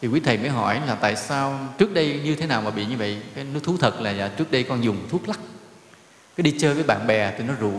[0.00, 2.86] Thì quý thầy mới hỏi là tại sao trước đây như thế nào mà bị
[2.86, 3.18] như vậy?
[3.34, 5.40] Cái nó thú thật là dạ, trước đây con dùng thuốc lắc
[6.36, 7.72] cái đi chơi với bạn bè thì nó rủ,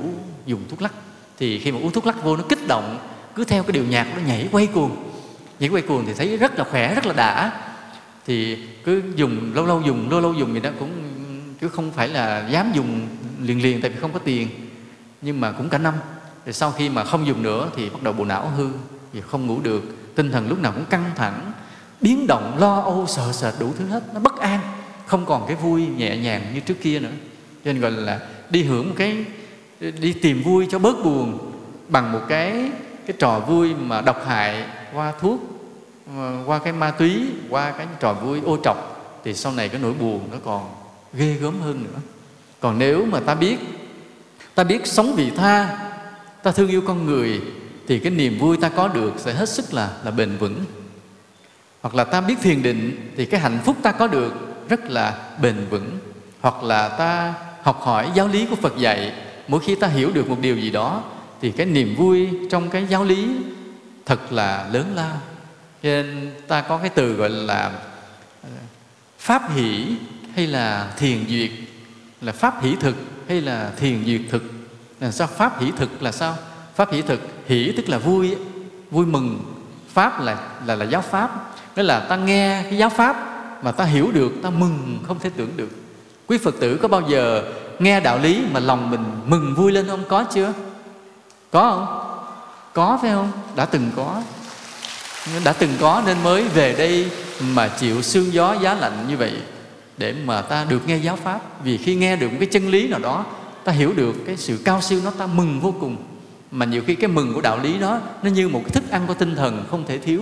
[0.45, 0.93] dùng thuốc lắc.
[1.39, 2.99] Thì khi mà uống thuốc lắc vô, nó kích động,
[3.35, 4.95] cứ theo cái điệu nhạc nó nhảy quay cuồng.
[5.59, 7.61] Nhảy quay cuồng thì thấy rất là khỏe, rất là đã.
[8.25, 10.91] Thì cứ dùng, lâu lâu dùng, lâu lâu dùng thì nó cũng
[11.61, 13.07] chứ không phải là dám dùng
[13.41, 14.47] liền liền tại vì không có tiền.
[15.21, 15.93] Nhưng mà cũng cả năm.
[16.45, 18.69] Rồi sau khi mà không dùng nữa thì bắt đầu bộ não hư,
[19.13, 19.83] vì không ngủ được.
[20.15, 21.51] Tinh thần lúc nào cũng căng thẳng,
[22.01, 24.03] biến động, lo âu, sợ sệt đủ thứ hết.
[24.13, 24.59] Nó bất an,
[25.05, 27.11] không còn cái vui nhẹ nhàng như trước kia nữa.
[27.65, 28.19] Cho nên gọi là
[28.53, 29.25] đi hưởng một cái,
[29.79, 31.51] đi tìm vui cho bớt buồn
[31.87, 32.71] bằng một cái
[33.07, 34.63] cái trò vui mà độc hại
[34.93, 35.39] qua thuốc
[36.17, 38.77] ờ, qua cái ma túy, qua cái trò vui ô trọc,
[39.23, 40.69] thì sau này cái nỗi buồn nó còn
[41.13, 41.99] ghê gớm hơn nữa.
[42.59, 43.57] Còn nếu mà ta biết
[44.55, 45.77] ta biết sống vị tha,
[46.43, 47.41] ta thương yêu con người,
[47.87, 50.65] thì cái niềm vui ta có được sẽ hết sức là là bền vững.
[51.81, 54.33] Hoặc là ta biết thiền định, thì cái hạnh phúc ta có được
[54.69, 55.97] rất là bền vững.
[56.41, 59.13] Hoặc là ta học hỏi giáo lý của Phật dạy.
[59.47, 61.03] Mỗi khi ta hiểu được một điều gì đó,
[61.41, 63.27] thì cái niềm vui trong cái giáo lý
[64.05, 65.17] thật là lớn lao.
[65.83, 67.71] Cho nên ta có cái từ gọi là
[68.43, 68.49] ờ,
[69.19, 69.85] pháp hỷ
[70.35, 71.51] hay là thiền duyệt.
[72.21, 72.95] Là pháp hỷ thực
[73.27, 74.43] hay là thiền duyệt thực.
[74.99, 75.27] Là sao?
[75.27, 76.37] Pháp hỷ thực là sao?
[76.75, 78.35] Pháp hỷ thực, hỷ tức là vui
[78.91, 79.39] vui mừng.
[79.93, 81.55] Pháp là là là giáo pháp.
[81.75, 83.15] Nghĩa là ta nghe cái giáo pháp
[83.63, 85.69] mà ta hiểu được, ta mừng không thể tưởng được
[86.27, 87.43] quý phật tử có bao giờ
[87.79, 90.03] nghe đạo lý mà lòng mình mừng vui lên không?
[90.07, 90.53] Có chưa?
[91.51, 92.09] Có không?
[92.73, 93.31] Có, phải không?
[93.55, 94.21] Đã từng có.
[95.43, 97.11] Đã từng có nên mới về đây
[97.53, 99.33] mà chịu sương gió giá lạnh như vậy
[99.97, 101.63] để mà ta được nghe giáo pháp.
[101.63, 103.25] Vì khi nghe được một cái chân lý nào đó,
[103.63, 105.95] ta hiểu được cái sự cao siêu nó, ta mừng vô cùng.
[106.51, 109.01] Mà nhiều khi cái mừng của đạo lý đó, nó như một cái thức ăn
[109.07, 110.21] của tinh thần không thể thiếu.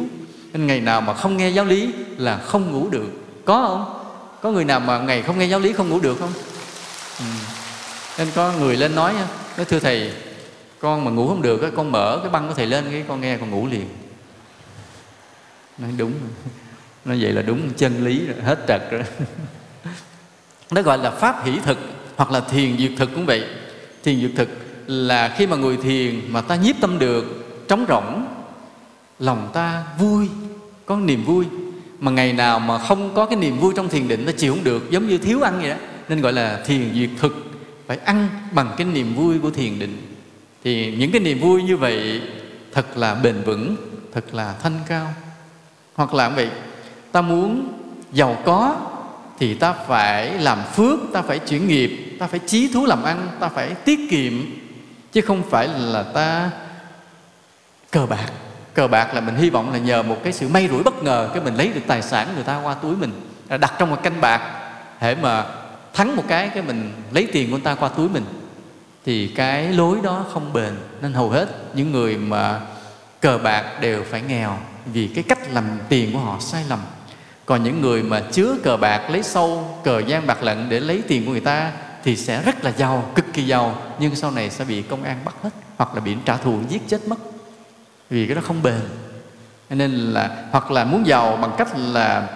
[0.54, 3.08] Nên ngày nào mà không nghe giáo lý là không ngủ được.
[3.46, 4.01] Có không?
[4.42, 6.34] Có người nào mà ngày không nghe giáo lý không ngủ được không?
[7.20, 7.26] Ừ.
[8.18, 9.14] nên có người lên nói
[9.58, 10.12] nói, thưa thầy,
[10.80, 13.38] con mà ngủ không được con mở cái băng của thầy lên, cái con nghe
[13.38, 13.88] con ngủ liền.
[15.78, 16.14] Nói đúng.
[17.06, 19.04] Nói vậy là đúng, chân lý rồi, hết trật rồi.
[20.72, 21.78] Nó gọi là pháp hỷ thực
[22.16, 23.46] hoặc là thiền diệt thực cũng vậy.
[24.04, 24.50] Thiền diệt thực
[24.88, 27.26] là khi mà người thiền mà ta nhiếp tâm được,
[27.68, 28.28] trống rỗng,
[29.20, 30.30] lòng ta vui,
[30.86, 31.46] có niềm vui
[32.02, 34.64] mà ngày nào mà không có cái niềm vui trong thiền định nó chịu không
[34.64, 35.76] được, giống như thiếu ăn vậy đó.
[36.10, 37.52] Nên gọi là thiền duyệt thực,
[37.88, 40.16] phải ăn bằng cái niềm vui của thiền định.
[40.64, 42.22] Thì những cái niềm vui như vậy
[42.72, 43.76] thật là bền vững,
[44.14, 45.14] thật là thanh cao.
[45.96, 46.50] Hoặc là vậy,
[47.12, 47.74] ta muốn
[48.14, 48.76] giàu có
[49.40, 53.28] thì ta phải làm phước, ta phải chuyển nghiệp, ta phải chí thú làm ăn,
[53.40, 54.34] ta phải tiết kiệm,
[55.12, 56.52] chứ không phải là ta
[57.92, 58.30] cờ bạc
[58.82, 61.30] cờ bạc là mình hy vọng là nhờ một cái sự may rủi bất ngờ,
[61.34, 63.12] cái mình lấy được tài sản người ta qua túi mình
[63.48, 64.42] à, đặt trong một canh bạc
[65.02, 65.46] để mà
[65.94, 68.26] thắng một cái cái mình lấy tiền của người ta qua túi mình,
[69.06, 70.74] thì cái lối đó không bền.
[71.02, 72.60] Nên hầu hết những người mà
[73.20, 76.80] cờ bạc đều phải nghèo vì cái cách làm tiền của họ sai lầm.
[77.46, 81.02] Còn những người mà chứa cờ bạc, lấy sâu cờ gian bạc lận để lấy
[81.08, 81.72] tiền của người ta
[82.04, 85.20] thì sẽ rất là giàu, cực kỳ giàu, nhưng sau này sẽ bị công an
[85.26, 87.18] bắt hết hoặc là bị trả thù, giết chết mất
[88.12, 88.82] vì cái đó không bền.
[89.70, 92.30] Nên là hoặc là muốn giàu bằng cách là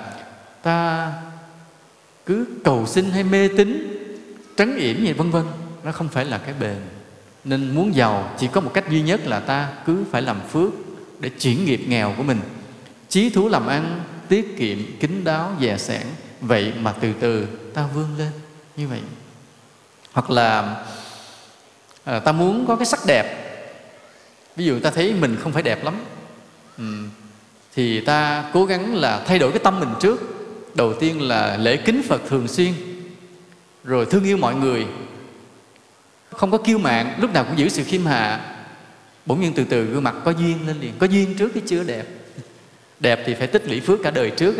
[0.63, 1.11] ta
[2.25, 3.97] cứ cầu xin hay mê tín
[4.57, 5.45] trấn yểm gì vân vân
[5.83, 6.77] nó không phải là cái bền.
[7.43, 10.73] Nên muốn giàu chỉ có một cách duy nhất là ta cứ phải làm phước
[11.19, 12.39] để chuyển nghiệp nghèo của mình.
[13.09, 16.07] Chí thú làm ăn tiết kiệm kính đáo dè sẻn
[16.41, 18.31] vậy mà từ từ ta vươn lên
[18.77, 19.01] như vậy.
[20.13, 20.75] Hoặc là
[22.03, 23.44] à, ta muốn có cái sắc đẹp
[24.55, 25.95] ví dụ ta thấy mình không phải đẹp lắm.
[27.75, 30.21] Thì ta cố gắng là thay đổi cái tâm mình trước.
[30.75, 32.73] Đầu tiên là lễ kính phật thường xuyên
[33.83, 34.85] rồi thương yêu mọi người.
[36.31, 38.55] Không có kiêu mạng, lúc nào cũng giữ sự khiêm hạ.
[39.25, 40.93] Bỗng nhiên từ từ gương mặt có duyên lên liền.
[40.99, 42.05] Có duyên trước cái chưa đẹp.
[42.99, 44.55] Đẹp thì phải tích lũy phước cả đời trước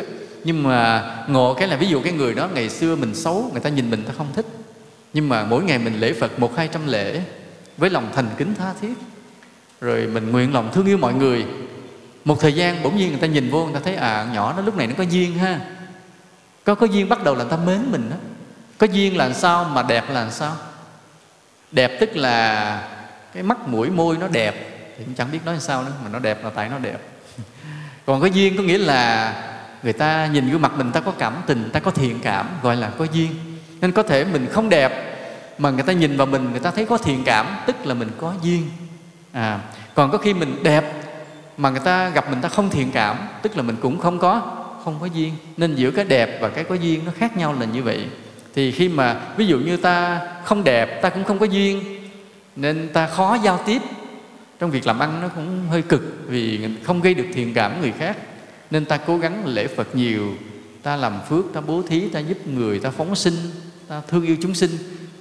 [0.46, 3.62] nhưng mà ngộ cái là ví dụ cái người đó ngày xưa mình xấu người
[3.62, 4.46] ta nhìn mình ta không thích.
[5.14, 7.22] Nhưng mà mỗi ngày mình lễ phật một hai trăm lễ
[7.78, 8.94] với lòng thành kính tha thiết
[9.86, 11.46] rồi mình nguyện lòng thương yêu mọi người.
[12.26, 14.62] Một thời gian bỗng nhiên người ta nhìn vô, người ta thấy à nhỏ nó
[14.62, 15.60] lúc này nó có duyên ha.
[16.64, 18.16] Có có duyên bắt đầu là người ta mến mình đó.
[18.78, 20.56] Có duyên là sao mà đẹp là sao?
[21.72, 22.90] Đẹp tức là
[23.34, 24.56] cái mắt, mũi, môi nó đẹp.
[24.98, 26.98] Thì cũng chẳng biết nói sao nữa, mà nó đẹp là tại nó đẹp.
[28.06, 29.34] Còn có duyên có nghĩa là
[29.84, 32.76] người ta nhìn gương mặt mình ta có cảm tình ta có thiện cảm, gọi
[32.76, 33.36] là có duyên.
[33.82, 35.16] Nên có thể mình không đẹp,
[35.58, 38.10] mà người ta nhìn vào mình, người ta thấy có thiện cảm, tức là mình
[38.18, 38.70] có duyên
[39.36, 39.60] à
[39.94, 40.84] còn có khi mình đẹp
[41.58, 44.62] mà người ta gặp mình ta không thiện cảm, tức là mình cũng không có
[44.84, 45.34] không có duyên.
[45.58, 48.06] Nên giữa cái đẹp và cái có duyên nó khác nhau là như vậy.
[48.56, 51.84] Thì khi mà ví dụ như ta không đẹp, ta cũng không có duyên,
[52.56, 53.82] nên ta khó giao tiếp.
[54.60, 57.94] Trong việc làm ăn nó cũng hơi cực vì không gây được thiện cảm người
[58.00, 58.18] khác.
[58.72, 60.34] Nên ta cố gắng lễ phật nhiều,
[60.84, 63.36] ta làm phước, ta bố thí, ta giúp người, ta phóng sinh,
[63.88, 64.72] ta thương yêu chúng sinh.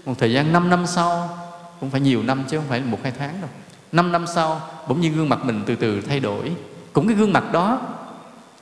[0.04, 1.38] Một thời gian 5 năm sau,
[1.80, 3.50] cũng phải nhiều năm chứ không phải một hai tháng đâu.
[3.94, 6.52] 5 năm sau bỗng nhiên gương mặt mình từ từ thay đổi.
[6.92, 7.80] Cũng cái gương mặt đó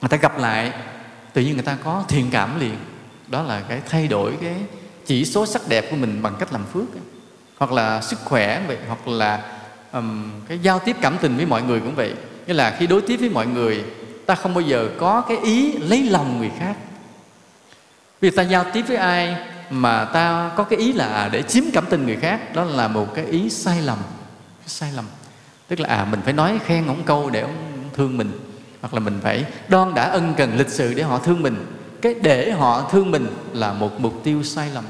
[0.01, 0.73] người ta gặp lại
[1.33, 2.75] tự nhiên người ta có thiện cảm liền.
[3.29, 4.55] Đó là cái thay đổi cái
[5.07, 6.85] chỉ số sắc đẹp của mình bằng cách làm phước
[7.59, 9.43] hoặc là sức khỏe vậy hoặc là
[9.93, 12.15] um, cái giao tiếp cảm tình với mọi người cũng vậy.
[12.47, 13.85] Nghĩa là khi đối tiếp với mọi người
[14.27, 16.77] ta không bao giờ có cái ý lấy lòng người khác.
[18.21, 19.37] Vì ta giao tiếp với ai
[19.71, 23.15] mà ta có cái ý là để chiếm cảm tình người khác đó là một
[23.15, 23.99] cái ý sai lầm
[24.67, 25.05] sai lầm
[25.69, 27.55] tức là à mình phải nói khen ông câu để ông
[27.95, 28.31] thương mình.
[28.81, 31.67] Hoặc là mình phải đoan đã ân cần lịch sự để họ thương mình.
[32.03, 34.85] Cái để họ thương mình là một mục tiêu sai lầm.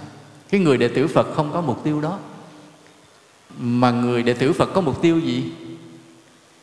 [0.51, 2.19] Cái người đệ tử phật không có mục tiêu đó.
[3.59, 5.53] Mà người đệ tử phật có mục tiêu gì?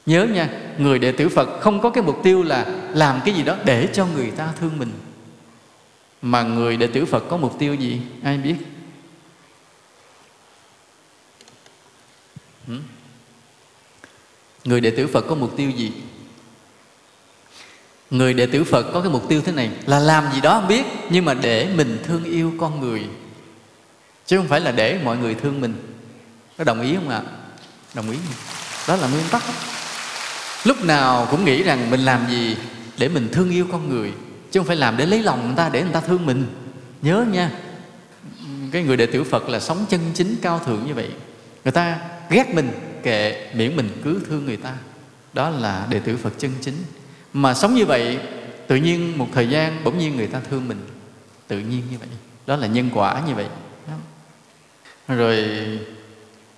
[0.06, 3.44] Nhớ nha, người đệ tử phật không có cái mục tiêu là làm cái gì
[3.44, 4.92] đó để cho người ta thương mình.
[6.22, 8.02] Mà người đệ tử phật có mục tiêu gì?
[8.24, 8.56] Ai biết?
[14.66, 15.92] Người đệ tử phật có mục tiêu gì?
[18.10, 20.68] Người đệ tử phật có cái mục tiêu thế này, là làm gì đó không
[20.68, 23.04] biết, nhưng mà để mình thương yêu con người.
[24.26, 25.74] Chứ không phải là để mọi người thương mình.
[26.58, 27.22] Có đồng ý không ạ?
[27.94, 28.18] Đồng ý.
[28.88, 29.44] Đó là nguyên tắc.
[30.64, 32.58] Lúc nào cũng nghĩ rằng mình làm gì
[32.98, 34.12] để mình thương yêu con người,
[34.52, 36.46] chứ không phải làm để lấy lòng người ta, để người ta thương mình.
[37.02, 37.52] Nhớ nha.
[38.72, 41.10] Cái người đệ tử phật là sống chân chính cao thượng như vậy.
[41.64, 42.72] Người ta ghét mình
[43.04, 44.74] kệ miễn mình cứ thương người ta.
[45.34, 46.76] Đó là đệ tử phật chân chính.
[47.34, 48.20] Mà sống như vậy,
[48.68, 50.80] tự nhiên một thời gian bỗng nhiên người ta thương mình.
[51.48, 52.10] Tự nhiên như vậy.
[52.48, 53.46] Đó là nhân quả như vậy.
[55.08, 55.48] Rồi,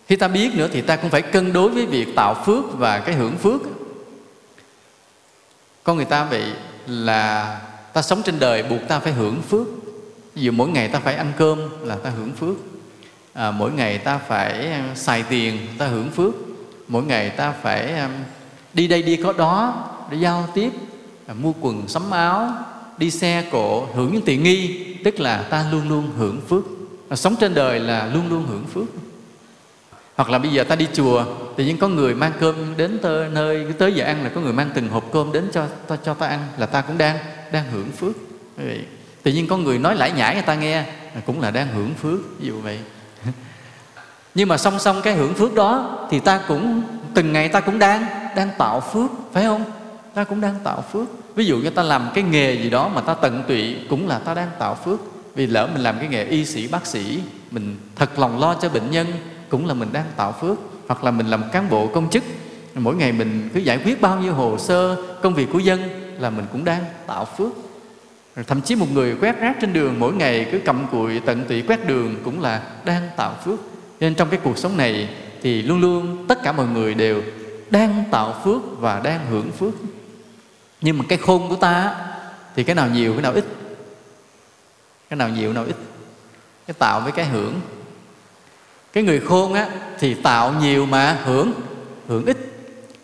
[0.08, 3.00] khi ta biết nữa thì ta cũng phải cân đối với việc tạo phước và
[3.00, 3.62] cái hưởng phước.
[5.84, 6.44] Con người ta vậy
[6.88, 7.60] là
[7.94, 9.68] ta sống trên đời buộc ta phải hưởng phước.
[10.36, 12.56] Ví dụ mỗi ngày ta phải ăn cơm là ta hưởng phước
[13.34, 16.34] à, mỗi ngày ta phải xài tiền ta hưởng phước.
[16.88, 17.94] Mỗi ngày ta phải
[18.74, 20.72] đi đây đi có đó để giao tiếp
[21.28, 22.50] à, mua quần sắm áo
[22.98, 24.86] đi xe cộ hưởng những tiện nghi.
[25.04, 26.64] Tức là ta luôn luôn hưởng phước.
[27.10, 28.86] À, sống trên đời là luôn luôn hưởng phước.
[30.16, 33.28] Hoặc là bây giờ ta đi chùa tự nhiên có người mang cơm đến tơ,
[33.28, 36.14] nơi tới giờ ăn là có người mang từng hộp cơm đến cho ta cho
[36.14, 37.18] ta ăn là ta cũng đang
[37.52, 38.16] đang hưởng phước.
[38.58, 38.86] Vậy
[39.24, 40.74] tự nhiên có người nói lải nhải người ta nghe
[41.14, 42.20] à, cũng là đang hưởng phước.
[42.40, 42.80] Ví dụ vậy
[44.36, 46.82] nhưng mà song song cái hưởng phước đó thì ta cũng,
[47.14, 49.64] từng ngày ta cũng đang đang tạo phước, phải không?
[50.14, 51.08] Ta cũng đang tạo phước.
[51.36, 54.20] Ví dụ như ta làm cái nghề gì đó mà ta tận tụy, cũng là
[54.20, 55.00] ta đang tạo phước.
[55.36, 57.20] Vì lỡ mình làm cái nghề y sĩ, bác sĩ,
[57.52, 59.08] mình thật lòng lo cho bệnh nhân,
[59.50, 60.58] cũng là mình đang tạo phước.
[60.88, 62.24] Hoặc là mình làm cán bộ công chức,
[62.76, 65.82] mỗi ngày mình cứ giải quyết bao nhiêu hồ sơ, công việc của dân,
[66.20, 67.52] là mình cũng đang tạo phước.
[68.48, 71.62] Thậm chí một người quét rác trên đường, mỗi ngày cứ cầm cụi tận tụy
[71.62, 73.60] quét đường, cũng là đang tạo phước
[74.02, 75.10] nên trong cái cuộc sống này
[75.42, 77.22] thì luôn luôn tất cả mọi người đều
[77.70, 79.74] đang tạo phước và đang hưởng phước.
[80.82, 81.96] Nhưng mà cái khôn của ta
[82.56, 83.46] thì cái nào nhiều cái nào ít?
[85.10, 85.76] Cái nào nhiều cái nào ít?
[86.68, 87.54] Cái tạo với cái hưởng.
[88.94, 91.52] Cái người khôn á thì tạo nhiều mà hưởng
[92.08, 92.38] hưởng ít.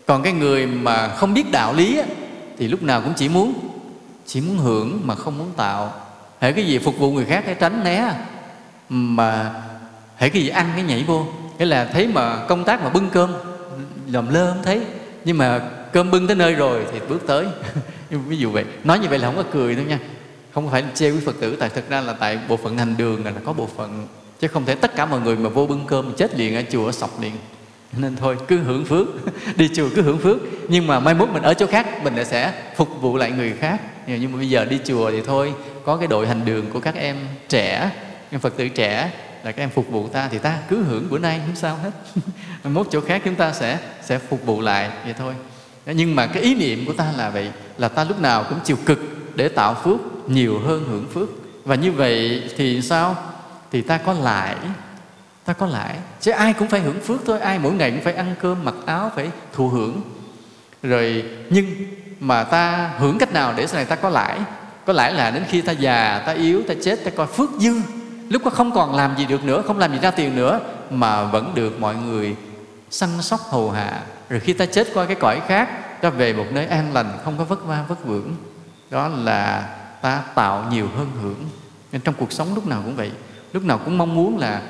[0.06, 2.06] Còn cái người mà không biết đạo lý á,
[2.58, 3.54] thì lúc nào cũng chỉ muốn
[4.26, 5.92] chỉ muốn hưởng mà không muốn tạo.
[6.40, 8.14] Hễ cái gì phục vụ người khác hay tránh né.
[8.88, 9.62] Mà
[10.18, 11.26] hễ cái gì ăn cái nhảy vô.
[11.58, 13.32] Nghĩa là thấy mà công tác mà bưng cơm
[14.06, 14.80] làm lơ không thấy.
[15.24, 15.60] Nhưng mà
[15.92, 17.46] cơm bưng tới nơi rồi thì bước tới.
[18.10, 18.64] Ví dụ vậy.
[18.84, 19.98] Nói như vậy là không có cười đâu nha.
[20.54, 23.24] Không phải chê quý phật tử, tại thực ra là tại bộ phận hành đường
[23.24, 24.06] là có bộ phận.
[24.40, 26.92] Chứ không thể tất cả mọi người mà vô bưng cơm chết liền ở chùa
[26.92, 27.32] sọc liền.
[27.96, 29.06] Nên thôi, cứ hưởng phước.
[29.56, 30.36] Đi chùa cứ hưởng phước.
[30.68, 33.52] Nhưng mà mai mốt mình ở chỗ khác, mình lại sẽ phục vụ lại người
[33.60, 33.80] khác.
[34.06, 35.52] Nhưng mà bây giờ đi chùa thì thôi,
[35.84, 37.16] có cái đội hành đường của các em
[37.48, 37.90] trẻ
[38.30, 39.10] em phật tử trẻ
[39.44, 41.90] là các em phục vụ ta thì ta cứ hưởng bữa nay, không sao hết.
[42.64, 45.34] Mốt chỗ khác chúng ta sẽ sẽ phục vụ lại, vậy thôi.
[45.86, 48.76] Nhưng mà cái ý niệm của ta là vậy, là ta lúc nào cũng chịu
[48.86, 48.98] cực
[49.34, 51.28] để tạo phước, nhiều hơn hưởng phước.
[51.64, 53.16] Và như vậy thì sao?
[53.72, 54.56] Thì ta có lãi,
[55.44, 55.96] ta có lãi.
[56.20, 58.74] Chứ ai cũng phải hưởng phước thôi, ai mỗi ngày cũng phải ăn cơm, mặc
[58.86, 60.00] áo, phải thụ hưởng.
[60.82, 61.66] Rồi, nhưng
[62.20, 64.38] mà ta hưởng cách nào để sau này ta có lãi?
[64.84, 67.74] Có lãi là đến khi ta già, ta yếu, ta chết, ta coi phước dư
[68.28, 70.60] lúc đó không còn làm gì được nữa, không làm gì ra tiền nữa,
[70.90, 72.36] mà vẫn được mọi người
[72.90, 74.02] săn sóc hầu hạ.
[74.28, 75.68] Rồi khi ta chết qua cái cõi khác,
[76.00, 78.36] ta về một nơi an lành, không có vất vả, vất vưởng.
[78.90, 79.68] Đó là
[80.02, 81.44] ta tạo nhiều hơn hưởng.
[81.92, 83.10] Nên trong cuộc sống lúc nào cũng vậy.
[83.52, 84.62] Lúc nào cũng mong muốn là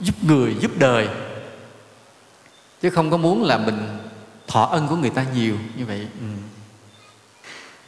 [0.00, 1.08] giúp người, giúp đời.
[2.82, 3.98] Chứ không có muốn là mình
[4.48, 6.06] thọ ân của người ta nhiều như vậy.
[6.20, 6.26] Ừ.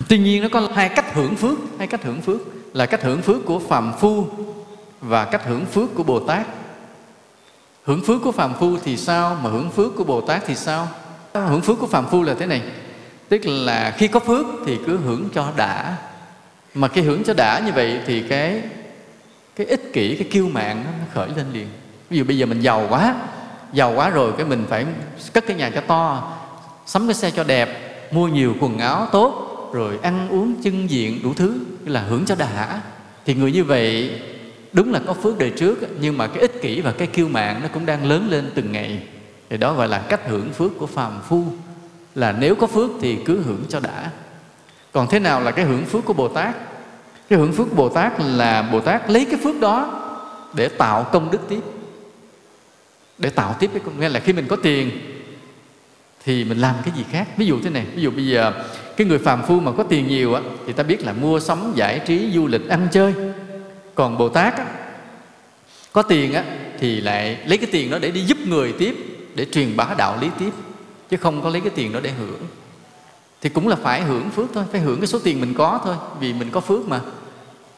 [0.08, 2.40] tuy nhiên nó có hai cách hưởng phước, hai cách hưởng phước
[2.72, 4.26] là cách hưởng phước của phàm phu
[5.05, 6.46] và cách hưởng phước của bồ tát.
[7.84, 10.88] Hưởng phước của phàm phu thì sao, mà hưởng phước của bồ tát thì sao?
[11.34, 12.62] Hưởng phước của phàm phu là thế này,
[13.28, 15.96] tức là khi có phước thì cứ hưởng cho đã.
[16.74, 18.62] Mà khi hưởng cho đã như vậy thì cái
[19.57, 21.68] cái ích kỷ, cái kiêu mạng nó khởi lên liền.
[22.11, 23.14] Ví dụ bây giờ mình giàu quá
[23.72, 24.86] giàu quá rồi cái mình phải
[25.32, 26.32] cất cái nhà cho to,
[26.86, 27.68] sắm cái xe cho đẹp,
[28.12, 32.34] mua nhiều quần áo tốt, rồi ăn uống chân diện đủ thứ là hưởng cho
[32.34, 32.80] đã.
[33.24, 34.20] Thì người như vậy
[34.74, 37.60] đúng là có phước đời trước nhưng mà cái ích kỷ và cái kiêu mạng
[37.62, 39.02] nó cũng đang lớn lên từng ngày.
[39.50, 41.44] Thì đó gọi là cách hưởng phước của phàm phu.
[42.14, 44.10] Là nếu có phước thì cứ hưởng cho đã.
[44.92, 46.54] Còn thế nào là cái hưởng phước của bồ tát?
[47.28, 50.00] Cái hưởng phước của bồ tát là bồ tát lấy cái phước đó
[50.54, 51.60] để tạo công đức tiếp.
[53.18, 54.90] Để tạo tiếp cái công nghĩa là khi mình có tiền
[56.24, 57.28] thì mình làm cái gì khác.
[57.36, 58.52] Ví dụ thế này, ví dụ bây giờ
[58.96, 61.72] cái người phàm phu mà có tiền nhiều á, thì ta biết là mua sắm,
[61.74, 63.14] giải trí, du lịch, ăn chơi
[63.95, 64.66] còn bồ tát á,
[65.92, 66.45] có tiền á
[66.78, 68.97] thì lại lấy cái tiền đó để đi giúp người tiếp
[69.34, 70.51] để truyền bá đạo lý tiếp
[71.09, 72.40] chứ không có lấy cái tiền đó để hưởng.
[73.40, 75.97] Thì cũng là phải hưởng phước thôi phải hưởng cái số tiền mình có thôi
[76.20, 77.01] vì mình có phước mà.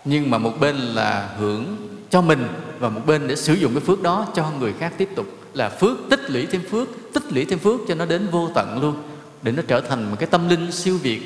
[0.04, 1.76] Nhưng mà một bên là hưởng
[2.10, 2.48] cho mình
[2.78, 5.26] và một bên để sử dụng cái phước đó cho người khác tiếp tục.
[5.54, 8.80] Là phước tích lũy thêm phước tích lũy thêm phước cho nó đến vô tận
[8.82, 8.96] luôn
[9.42, 11.20] để nó trở thành một cái tâm linh siêu việt.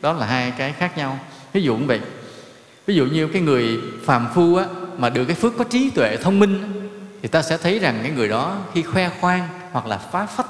[0.00, 1.18] Đó là hai cái khác nhau.
[1.52, 2.00] Ví dụ như vậy
[2.86, 4.64] ví dụ như cái người phàm phu á,
[4.98, 6.82] mà được cái phước có trí tuệ thông minh
[7.22, 10.46] thì ta sẽ thấy rằng cái người đó khi khoe khoang hoặc là phá phách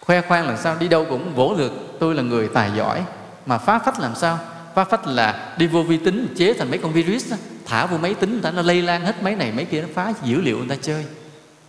[0.00, 3.02] khoe khoang làm sao đi đâu cũng vỗ lượt tôi là người tài giỏi
[3.46, 4.38] mà phá phách làm sao?
[4.74, 7.36] Phá phách là đi vô vi tính chế thành mấy con virus đó,
[7.66, 9.88] thả vô máy tính người ta nó lây lan hết máy này máy kia nó
[9.94, 11.04] phá dữ liệu người ta chơi.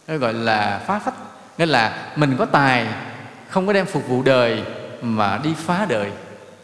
[0.08, 1.14] Nó gọi là phá phách.
[1.58, 2.88] Nghĩa là mình có tài
[3.50, 4.64] không có đem phục vụ đời
[5.02, 6.12] mà đi phá đời.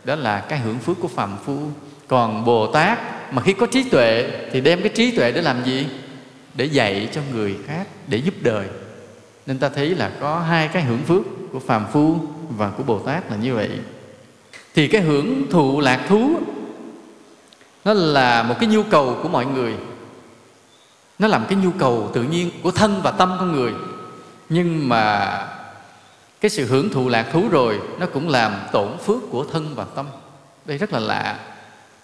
[0.04, 1.58] Đó là cái hưởng phước của phàm phu
[2.08, 3.00] còn bồ tát
[3.34, 5.88] mà khi có trí tuệ thì đem cái trí tuệ để làm gì?
[6.54, 8.68] Để dạy cho người khác, để giúp đời.
[9.46, 12.16] Nên ta thấy là có hai cái hưởng phước của phàm phu
[12.58, 13.70] và của bồ tát là như vậy.
[14.76, 16.40] Thì cái hưởng thụ lạc thú,
[17.86, 19.74] nó là một cái nhu cầu của mọi người.
[21.20, 23.74] Nó làm cái nhu cầu tự nhiên của thân và tâm con người.
[24.50, 25.38] Nhưng mà
[26.42, 29.86] cái sự hưởng thụ lạc thú rồi, nó cũng làm tổn phước của thân và
[29.96, 30.06] tâm.
[30.66, 31.40] Đây rất là lạ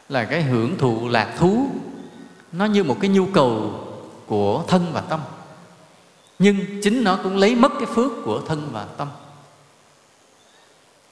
[0.09, 1.67] là cái hưởng thụ lạc thú.
[2.51, 3.79] Nó như một cái nhu cầu
[4.25, 5.19] của thân và tâm.
[6.39, 9.09] Nhưng chính nó cũng lấy mất cái phước của thân và tâm.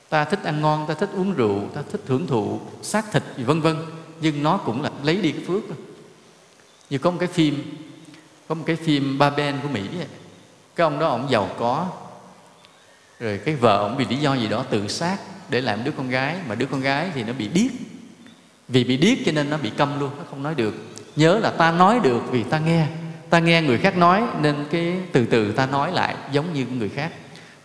[0.10, 3.62] Ta thích ăn ngon, ta thích uống rượu, ta thích hưởng thụ xác thịt, vân
[3.62, 3.78] vân.
[4.22, 5.64] Nhưng nó cũng là lấy đi cái phước.
[6.90, 7.78] Như có một cái phim,
[8.48, 9.82] có một cái phim ba ben của mỹ
[10.76, 11.88] cái ông đó, ông giàu có.
[13.20, 15.18] Rồi cái vợ ông vì lý do gì đó tự sát
[15.50, 16.38] để làm đứa con gái.
[16.48, 17.72] Mà đứa con gái thì nó bị điếc
[18.72, 20.74] vì bị điếc cho nên nó bị câm luôn, nó không nói được.
[21.16, 22.88] Nhớ là ta nói được vì ta nghe.
[23.30, 26.90] Ta nghe người khác nói nên cái từ từ ta nói lại giống như người
[26.90, 27.12] khác.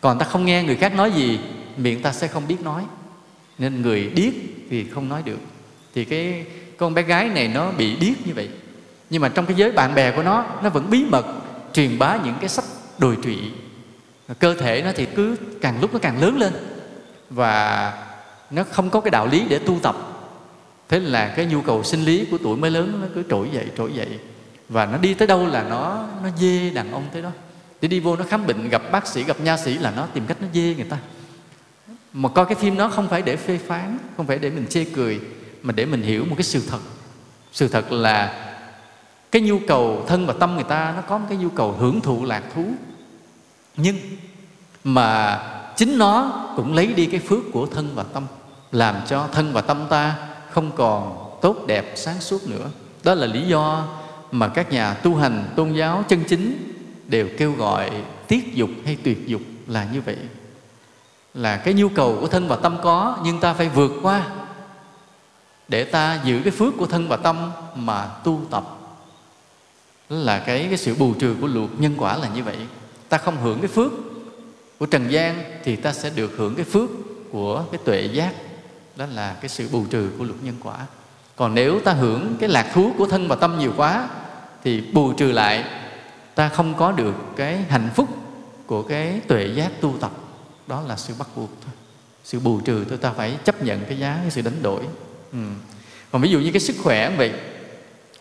[0.01, 1.39] Còn ta không nghe người khác nói gì,
[1.77, 2.83] miệng ta sẽ không biết nói.
[3.59, 4.33] Nên người điếc
[4.71, 5.39] thì không nói được.
[5.95, 6.45] Thì cái
[6.77, 8.49] con bé gái này nó bị điếc như vậy.
[9.11, 11.27] Nhưng mà trong cái giới bạn bè của nó nó vẫn bí mật
[11.73, 12.65] truyền bá những cái sách
[12.99, 13.37] đồi trụy.
[14.39, 16.53] Cơ thể nó thì cứ càng lúc nó càng lớn lên.
[17.31, 17.93] Và
[18.51, 19.97] nó không có cái đạo lý để tu tập
[20.89, 23.67] thế là cái nhu cầu sinh lý của tuổi mới lớn nó cứ trỗi dậy
[23.77, 24.19] trỗi dậy.
[24.69, 27.31] Và nó đi tới đâu là nó nó dê đàn ông tới đó.
[27.81, 30.27] Đi đi vô nó khám bệnh, gặp bác sĩ, gặp nha sĩ là nó tìm
[30.27, 30.99] cách nó dê người ta.
[32.13, 34.85] Mà coi cái phim đó không phải để phê phán, không phải để mình chê
[34.85, 35.21] cười,
[35.63, 36.79] mà để mình hiểu một cái sự thật.
[37.53, 38.53] Sự thật là
[39.33, 42.01] cái nhu cầu thân và tâm người ta, nó có một cái nhu cầu hưởng
[42.01, 42.65] thụ lạc thú.
[43.77, 43.97] Nhưng
[44.85, 45.39] mà
[45.77, 48.27] chính nó cũng lấy đi cái phước của thân và tâm,
[48.73, 50.17] làm cho thân và tâm ta
[50.57, 52.71] không còn tốt đẹp sáng suốt nữa.
[53.05, 53.89] Đó là lý do
[54.31, 56.75] mà các nhà tu hành, tôn giáo chân chính
[57.07, 57.91] đều kêu gọi
[58.29, 60.17] tiết dục hay tuyệt dục là như vậy.
[61.35, 64.27] Là cái nhu cầu của thân và tâm có, nhưng ta phải vượt qua
[65.69, 68.65] để ta giữ cái phước của thân và tâm mà tu tập.
[70.11, 72.57] Đó là cái cái sự bù trừ của luật nhân quả là như vậy.
[73.09, 73.93] Ta không hưởng cái phước
[74.79, 76.91] của trần gian thì ta sẽ được hưởng cái phước
[77.33, 78.35] của cái tuệ giác
[78.97, 80.87] đó là cái sự bù trừ của luật nhân quả.
[81.37, 84.09] Còn nếu ta hưởng cái lạc thú của thân và tâm nhiều quá,
[84.65, 85.65] thì bù trừ lại,
[86.35, 88.09] ta không có được cái hạnh phúc
[88.67, 90.11] của cái tuệ giác tu tập.
[90.67, 91.75] Đó là sự bắt buộc thôi.
[92.25, 94.83] Sự bù trừ thôi, ta phải chấp nhận cái giá, cái sự đánh đổi.
[95.33, 95.39] Ừ.
[96.13, 97.33] còn ví dụ như cái sức khỏe vậy.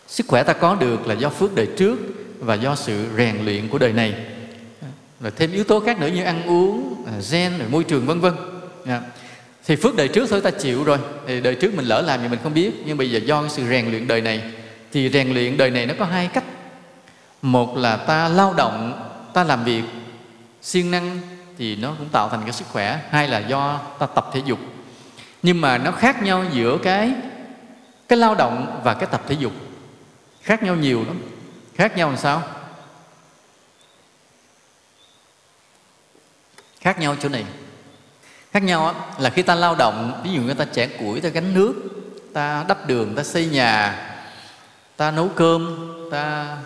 [0.06, 1.98] Sức khỏe ta có được là do phước đời trước
[2.38, 4.14] và do sự rèn luyện của đời này.
[5.20, 8.20] Rồi thêm yếu tố khác nữa như ăn uống à, gen, rồi môi trường, vân
[8.20, 8.34] vân.
[8.86, 9.02] Dạ
[9.66, 10.98] thì phước đời trước thôi, ta chịu rồi.
[11.26, 12.72] Thì đời trước mình lỡ làm thì mình không biết.
[12.84, 14.42] Nhưng bây giờ do cái sự rèn luyện đời này,
[14.92, 16.44] thì rèn luyện đời này nó có hai cách.
[17.42, 19.82] Một là ta lao động, ta làm việc
[20.62, 21.20] siêng năng
[21.58, 23.00] thì nó cũng tạo thành cái sức khỏe.
[23.10, 24.58] Hai là do ta tập thể dục.
[25.42, 27.12] Nhưng mà nó khác nhau giữa cái
[28.08, 29.52] cái lao động và cái tập thể dục.
[30.42, 31.22] Khác nhau nhiều lắm.
[31.74, 32.42] Khác nhau làm sao?
[36.80, 37.44] Khác nhau chỗ này
[38.56, 41.54] khác nhau là khi ta lao động, ví dụ như ta chẻ củi, ta gánh
[41.54, 41.74] nước,
[42.32, 43.98] ta đắp đường, ta xây nhà,
[44.96, 46.56] ta nấu cơm, ta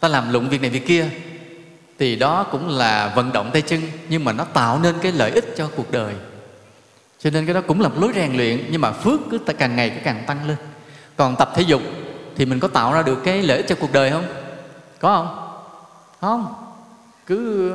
[0.00, 1.08] ta làm lụng việc này việc kia,
[1.98, 5.30] thì đó cũng là vận động tay chân, nhưng mà nó tạo nên cái lợi
[5.30, 6.14] ích cho cuộc đời.
[7.18, 9.76] Cho nên cái đó cũng là một lối rèn luyện, nhưng mà phước cứ càng
[9.76, 10.56] ngày cứ càng tăng lên.
[11.16, 11.82] Còn tập thể dục
[12.36, 14.24] thì mình có tạo ra được cái lợi ích cho cuộc đời không?
[15.00, 15.48] Có không?
[16.20, 16.54] Không?
[17.26, 17.72] Cứ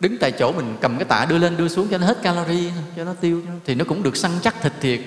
[0.00, 2.70] đứng tại chỗ mình cầm cái tạ đưa lên đưa xuống cho nó hết calorie
[2.96, 5.00] cho nó tiêu, thì nó cũng được săn chắc thịt thiệt.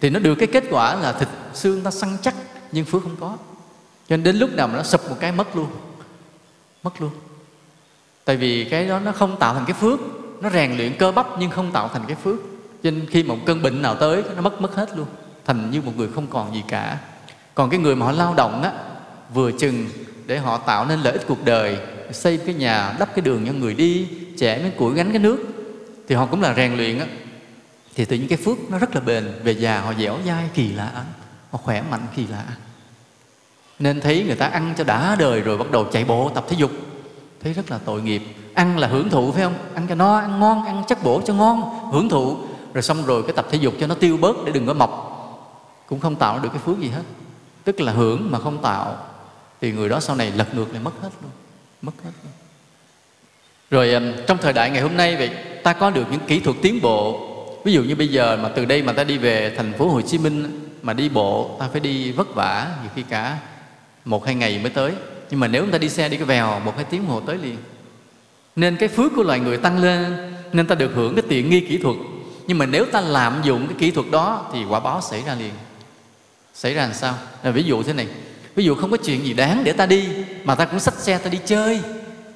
[0.00, 2.34] Thì nó được cái kết quả là thịt xương ta săn chắc,
[2.72, 3.36] nhưng phước không có.
[4.08, 5.66] Cho nên đến lúc nào mà nó sụp một cái mất luôn
[6.82, 7.10] mất luôn.
[8.24, 10.00] Tại vì cái đó nó không tạo thành cái phước,
[10.40, 12.36] nó rèn luyện cơ bắp nhưng không tạo thành cái phước.
[12.82, 15.06] Cho nên khi một cơn bệnh nào tới, nó mất mất hết luôn,
[15.44, 16.98] thành như một người không còn gì cả.
[17.54, 18.72] Còn cái người mà họ lao động á,
[19.34, 19.86] vừa chừng
[20.26, 21.78] để họ tạo nên lợi ích cuộc đời,
[22.12, 24.08] xây cái nhà, đắp cái đường cho người đi
[24.40, 25.38] chẻ mấy củi gánh cái nước,
[26.08, 27.06] thì họ cũng là rèn luyện á.
[27.94, 30.72] Thì tự nhiên cái phước nó rất là bền, về già họ dẻo dai kỳ
[30.72, 31.04] lạ,
[31.50, 32.44] họ khỏe mạnh kỳ lạ.
[33.78, 36.56] Nên thấy người ta ăn cho đã đời rồi, bắt đầu chạy bộ, tập thể
[36.56, 36.70] dục.
[37.42, 38.22] Thấy rất là tội nghiệp.
[38.54, 39.54] Ăn là hưởng thụ, phải không?
[39.74, 42.36] Ăn cho no ăn ngon, ăn chắc bổ cho ngon, hưởng thụ.
[42.74, 45.06] Rồi xong rồi cái tập thể dục cho nó tiêu bớt để đừng có mọc
[45.86, 47.02] cũng không tạo được cái phước gì hết.
[47.64, 48.96] Tức là hưởng mà không tạo,
[49.60, 51.30] thì người đó sau này lật ngược lại mất hết luôn,
[51.82, 52.32] mất hết luôn
[53.70, 55.30] rồi um, trong thời đại ngày hôm nay vậy,
[55.62, 57.26] ta có được những kỹ thuật tiến bộ.
[57.64, 60.00] Ví dụ như bây giờ mà từ đây mà ta đi về thành phố Hồ
[60.00, 63.38] Chí Minh, mà đi bộ, ta phải đi vất vả nhiều khi cả
[64.04, 64.92] một hai ngày mới tới.
[65.30, 67.38] Nhưng mà nếu chúng ta đi xe đi cái vèo một hai tiếng hồ tới
[67.42, 67.56] liền.
[68.56, 71.60] Nên cái phước của loài người tăng lên, nên ta được hưởng cái tiện nghi
[71.60, 71.96] kỹ thuật.
[72.46, 75.34] Nhưng mà nếu ta lạm dụng cái kỹ thuật đó thì quả báo xảy ra
[75.34, 75.52] liền.
[76.54, 77.14] Xảy ra làm sao?
[77.42, 78.06] Là ví dụ thế này.
[78.54, 80.08] Ví dụ không có chuyện gì đáng để ta đi,
[80.44, 81.80] mà ta cũng xách xe ta đi chơi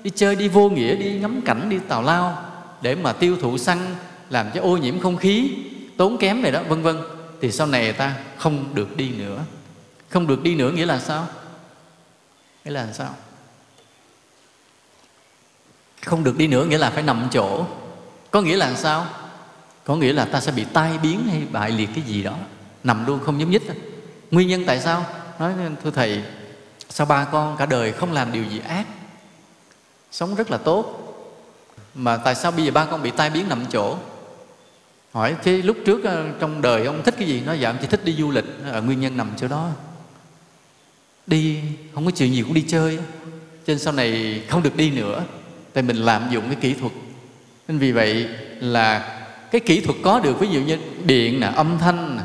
[0.04, 2.38] đi chơi, đi vô nghĩa, đi ngắm cảnh, đi tào lao
[2.82, 3.96] để mà tiêu thụ xăng,
[4.30, 5.50] làm cho ô nhiễm không khí,
[5.96, 6.96] tốn kém này đó, vân vân.
[7.40, 9.44] Thì sau này ta không được đi nữa.
[10.08, 11.26] Không được đi nữa nghĩa là sao?
[12.64, 13.14] Nghĩa là sao?
[16.04, 17.66] Không được đi nữa nghĩa là phải nằm chỗ.
[18.30, 19.06] Có nghĩa là sao?
[19.84, 22.34] Có nghĩa là ta sẽ bị tai biến hay bại liệt cái gì đó.
[22.84, 23.62] Nằm luôn không nhúc nhích.
[24.30, 25.06] Nguyên nhân tại sao?
[25.38, 25.52] Nói,
[25.84, 26.22] thưa thầy,
[26.88, 28.84] sao ba con cả đời không làm điều gì ác?
[30.14, 31.00] Sống rất là tốt.
[31.94, 33.96] Mà tại sao bây giờ ba con bị tai biến nằm chỗ?
[35.12, 37.42] Hỏi, thế lúc trước ờ, trong đời ông thích cái gì?
[37.46, 39.70] Nó dạ ông chỉ thích đi du lịch ở nguyên nhân nằm chỗ đó.
[41.26, 41.60] Đi,
[41.94, 42.96] không có chuyện gì cũng đi chơi
[43.66, 45.24] cho nên sau này không được đi nữa,
[45.72, 46.92] tại mình lạm dụng cái kỹ thuật.
[47.68, 48.28] Nên vì vậy
[48.60, 49.18] là
[49.50, 52.22] cái kỹ thuật có được, ví dụ như điện nè, âm thanh nè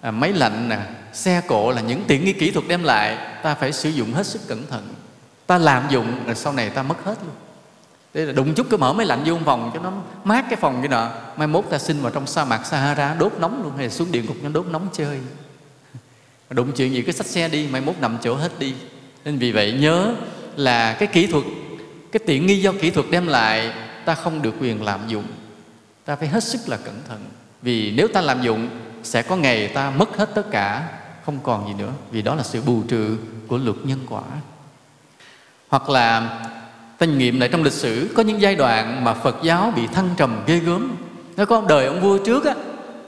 [0.00, 0.78] à, máy lạnh nè,
[1.12, 4.26] xe cộ là những tiện nghi kỹ thuật đem lại, ta phải sử dụng hết
[4.26, 4.88] sức cẩn thận
[5.48, 7.34] ta lạm dụng, rồi sau này ta mất hết luôn.
[8.14, 9.92] Đây là đụng chút cứ mở máy lạnh vô phòng, cho nó
[10.24, 11.10] mát cái phòng cái nọ.
[11.36, 14.22] Mai mốt ta sinh vào trong sa mạc Sahara, đốt nóng luôn, hay xuống địa
[14.22, 15.18] ngục nó đốt nóng chơi.
[16.50, 18.74] Đụng chuyện gì cứ xách xe đi, mai mốt nằm chỗ hết đi.
[19.24, 20.14] Nên vì vậy nhớ
[20.56, 21.44] là cái kỹ thuật,
[22.12, 23.72] cái tiện nghi do kỹ thuật đem lại,
[24.04, 25.24] ta không được quyền lạm dụng.
[26.04, 27.24] Ta phải hết sức là cẩn thận,
[27.62, 28.68] vì nếu ta lạm dụng,
[29.02, 30.88] sẽ có ngày ta mất hết tất cả,
[31.24, 31.92] không còn gì nữa.
[32.10, 34.22] Vì đó là sự bù trừ của luật nhân quả
[35.68, 36.38] hoặc là
[36.98, 40.08] ta nghiệm lại trong lịch sử, có những giai đoạn mà Phật giáo bị thăng
[40.16, 40.96] trầm ghê gớm.
[41.36, 42.54] Nó có đời ông vua trước á,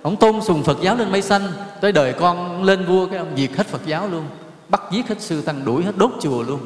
[0.02, 1.42] ông tôn sùng Phật giáo lên mây xanh,
[1.80, 4.26] tới đời con lên vua, cái ông diệt hết Phật giáo luôn,
[4.68, 6.60] bắt giết hết sư tăng, đuổi hết đốt chùa luôn.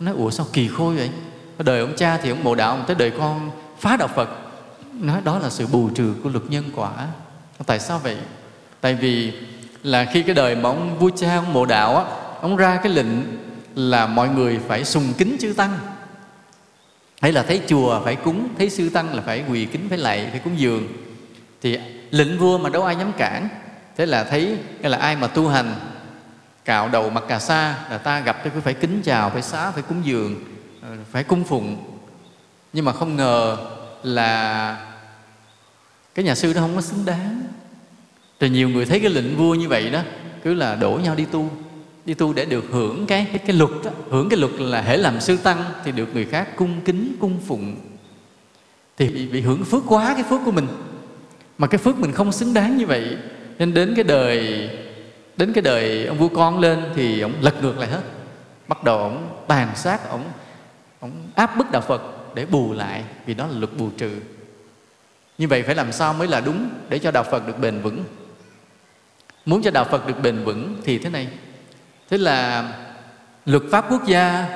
[0.00, 1.10] Nói, ủa, sao kỳ khôi vậy?
[1.58, 3.50] Đời ông cha thì ông mộ đạo ông tới đời con
[3.80, 4.28] phá đạo Phật.
[4.92, 6.90] Nói, đó là sự bù trừ của luật nhân quả.
[7.66, 8.16] Tại sao vậy?
[8.80, 9.32] Tại vì
[9.82, 12.04] là khi cái đời mà ông vua cha, ông mộ đạo á,
[12.40, 13.06] ông ra cái lệnh
[13.74, 15.78] là mọi người phải sùng kính chư tăng.
[17.20, 20.28] Hay là thấy chùa phải cúng, thấy sư tăng là phải quỳ kính, phải lạy,
[20.30, 20.88] phải cúng dường.
[21.62, 21.78] Thì
[22.10, 23.48] lệnh vua mà đâu ai dám cản.
[23.96, 25.74] Thế là thấy là ai mà tu hành,
[26.64, 29.70] cạo đầu mặt cà sa là ta gặp thì cứ phải kính chào, phải xá,
[29.70, 30.44] phải cúng dường
[30.82, 31.76] ờ, phải cung phụng.
[32.72, 33.56] Nhưng mà không ngờ
[34.02, 34.76] là
[36.14, 37.40] cái nhà sư đó không có xứng đáng.
[38.40, 40.02] Rồi nhiều người thấy cái lệnh vua như vậy đó,
[40.44, 41.50] cứ là đổ nhau đi tu
[42.10, 43.90] đi tu để được hưởng cái cái, cái luật đó.
[44.10, 47.38] hưởng cái luật là hễ làm sư tăng thì được người khác cung kính cung
[47.46, 47.76] phụng.
[48.98, 50.66] Thì bị, bị hưởng phước quá cái phước của mình.
[51.58, 53.16] Mà cái phước mình không xứng đáng như vậy.
[53.58, 54.70] Nên đến cái đời
[55.36, 58.02] đến cái đời ông vua con lên thì ông lật ngược lại hết.
[58.68, 60.24] Bắt đầu ông tàn sát ông
[61.00, 62.02] ông áp bức đạo phật
[62.34, 64.10] để bù lại vì đó là luật bù trừ.
[65.38, 68.04] Như vậy phải làm sao mới là đúng để cho đạo phật được bền vững?
[69.44, 71.28] Muốn cho đạo phật được bền vững thì thế này
[72.10, 72.68] thế là
[73.46, 74.48] luật pháp quốc gia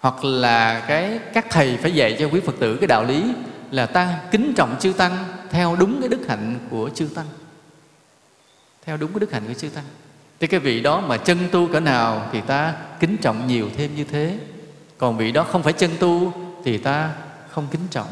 [0.00, 3.24] hoặc là cái các thầy phải dạy cho quý phật tử cái đạo lý
[3.70, 7.26] là ta kính trọng chư tăng theo đúng cái đức hạnh của chư tăng.
[8.84, 9.84] Theo đúng cái đức hạnh của chư tăng.
[10.40, 13.94] Thì cái vị đó mà chân tu cỡ nào thì ta kính trọng nhiều thêm
[13.96, 14.38] như thế.
[14.98, 16.32] Còn vị đó không phải chân tu
[16.64, 17.10] thì ta
[17.50, 18.08] không kính trọng.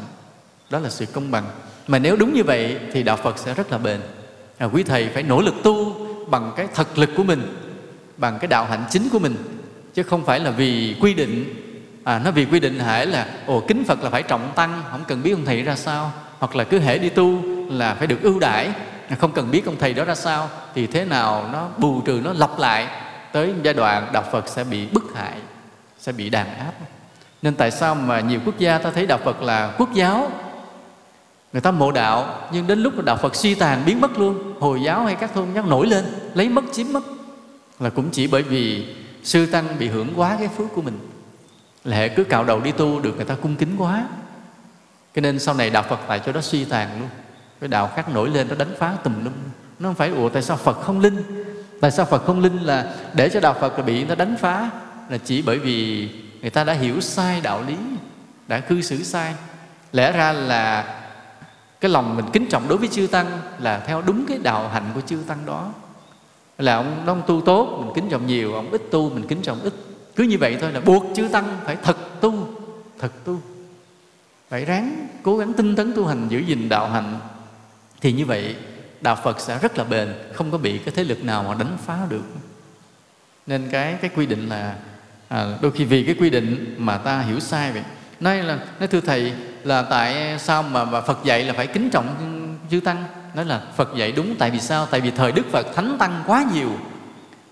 [0.71, 1.45] Đó là sự công bằng.
[1.87, 4.01] Mà nếu đúng như vậy thì đạo phật sẽ rất là bền.
[4.59, 7.72] À, quý thầy phải nỗ lực tu bằng cái thực lực của mình
[8.17, 9.37] bằng cái đạo hạnh chính của mình
[9.95, 11.55] chứ không phải là vì quy định.
[12.05, 15.05] À, nó vì quy định hễ là ồ kính phật là phải trọng tăng không
[15.09, 16.13] cần biết ông thầy ra sao.
[16.39, 18.71] Hoặc là cứ hễ đi tu là phải được ưu đãi
[19.17, 22.33] không cần biết ông thầy đó ra sao thì thế nào nó bù trừ nó
[22.33, 22.89] lặp lại
[23.33, 25.37] tới giai đoạn đạo phật sẽ bị bức hại
[25.99, 26.73] sẽ bị đàn áp.
[27.43, 30.31] Nên tại sao mà nhiều quốc gia ta thấy đạo phật là quốc giáo?
[31.53, 34.83] Người ta mộ đạo nhưng đến lúc đạo phật suy tàn biến mất luôn hồi
[34.83, 36.05] giáo hay các tôn giáo nổi lên
[36.35, 37.03] lấy mất chiếm mất
[37.81, 40.99] là cũng chỉ bởi vì sư tăng bị hưởng quá cái phước của mình.
[41.85, 44.05] Lẽ cứ cạo đầu đi tu được người ta cung kính quá.
[45.15, 47.09] Cho nên sau này đạo phật tại chỗ đó suy tàn luôn.
[47.61, 49.33] Cái đạo khác nổi lên nó đánh phá tùm lum.
[49.79, 51.45] Nó không phải, ủa, tại sao phật không linh?
[51.81, 54.71] Tại sao phật không linh là để cho đạo phật bị nó đánh phá?
[55.09, 56.09] Là chỉ bởi vì
[56.41, 57.77] người ta đã hiểu sai đạo lý,
[58.49, 59.35] đã cư xử sai.
[59.93, 60.99] Lẽ ra là
[61.81, 64.91] cái lòng mình kính trọng đối với chư tăng là theo đúng cái đạo hạnh
[64.95, 65.73] của chư tăng đó
[66.59, 69.61] là ông ông tu tốt mình kính trọng nhiều ông ít tu mình kính trọng
[69.61, 69.73] ít.
[70.17, 72.49] Cứ như vậy thôi là buộc chư tăng phải thật tu
[72.99, 73.41] thật tu.
[74.49, 77.19] Phải ráng cố gắng tinh tấn tu hành giữ gìn đạo hạnh.
[78.01, 78.57] Thì như vậy
[79.01, 81.77] đạo Phật sẽ rất là bền không có bị cái thế lực nào mà đánh
[81.87, 82.25] phá được.
[83.47, 84.77] Nên cái cái quy định là
[85.29, 87.83] à, đôi khi vì cái quy định mà ta hiểu sai vậy.
[88.21, 89.33] Nói là nói thưa thầy
[89.65, 92.07] là tại sao mà, mà Phật dạy là phải kính trọng
[92.71, 93.05] chư tăng?
[93.35, 94.87] Nói là Phật dạy đúng tại vì sao?
[94.87, 96.71] Tại vì thời Đức Phật thánh tăng quá nhiều.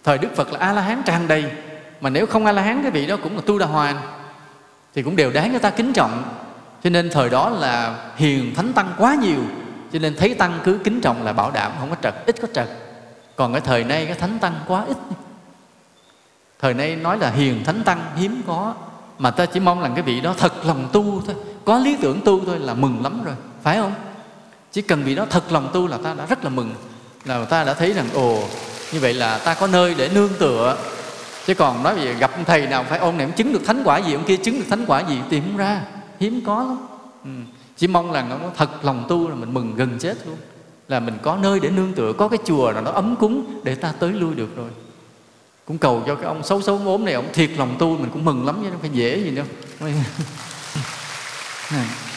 [0.04, 1.44] Thời Đức Phật là A La Hán tràn đầy.
[2.00, 3.96] Mà nếu không A La Hán cái vị đó cũng là tu đà hoàn
[4.94, 6.22] thì cũng đều đáng cho ta kính trọng.
[6.84, 9.40] Cho nên thời đó là hiền, thánh tăng quá nhiều.
[9.92, 12.48] Cho nên thấy tăng cứ kính trọng là bảo đảm, không có trật, ít có
[12.54, 12.68] trật.
[13.36, 14.96] Còn cái thời nay cái thánh tăng quá ít.
[16.60, 18.74] Thời nay nói là hiền, thánh tăng hiếm có.
[19.18, 21.34] Mà ta chỉ mong là cái vị đó thật lòng tu thôi.
[21.64, 23.34] Có lý tưởng tu thôi là mừng lắm rồi.
[23.62, 23.92] Phải không?
[24.72, 26.74] Chỉ cần vì đó thật lòng tu là ta đã rất là mừng,
[27.24, 28.42] là ta đã thấy rằng, ồ,
[28.92, 30.76] như vậy là ta có nơi để nương tựa.
[31.46, 34.14] Chứ còn nói về gặp thầy nào phải ông này chứng được thánh quả gì,
[34.14, 35.82] ông kia chứng được thánh quả gì tìm không ra,
[36.20, 36.78] hiếm có lắm.
[37.24, 37.30] Ừ.
[37.76, 40.36] chỉ mong là nó thật lòng tu là mình mừng gần chết luôn.
[40.88, 43.74] Là mình có nơi để nương tựa, có cái chùa nào nó ấm cúng để
[43.74, 44.70] ta tới lui được rồi.
[45.64, 48.24] Cũng cầu cho cái ông xấu xấu ốm này, ông thiệt lòng tu, mình cũng
[48.24, 49.46] mừng lắm chứ không phải dễ gì đâu.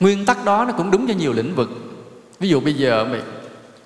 [0.00, 1.68] nguyên tắc đó nó cũng đúng cho nhiều lĩnh vực.
[2.40, 3.22] Ví dụ bây giờ vậy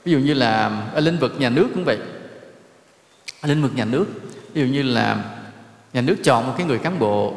[0.05, 1.99] ví dụ như là ở lĩnh vực nhà nước cũng vậy.
[3.41, 4.07] Ở lĩnh vực nhà nước,
[4.53, 5.25] ví dụ như là
[5.93, 7.35] nhà nước chọn một cái người cán bộ.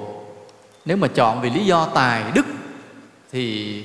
[0.85, 2.45] Nếu mà chọn vì lý do tài đức,
[3.31, 3.83] thì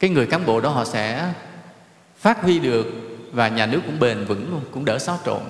[0.00, 1.32] cái người cán bộ đó họ sẽ
[2.18, 2.86] phát huy được
[3.32, 5.40] và nhà nước cũng bền vững luôn, cũng đỡ xáo trộn.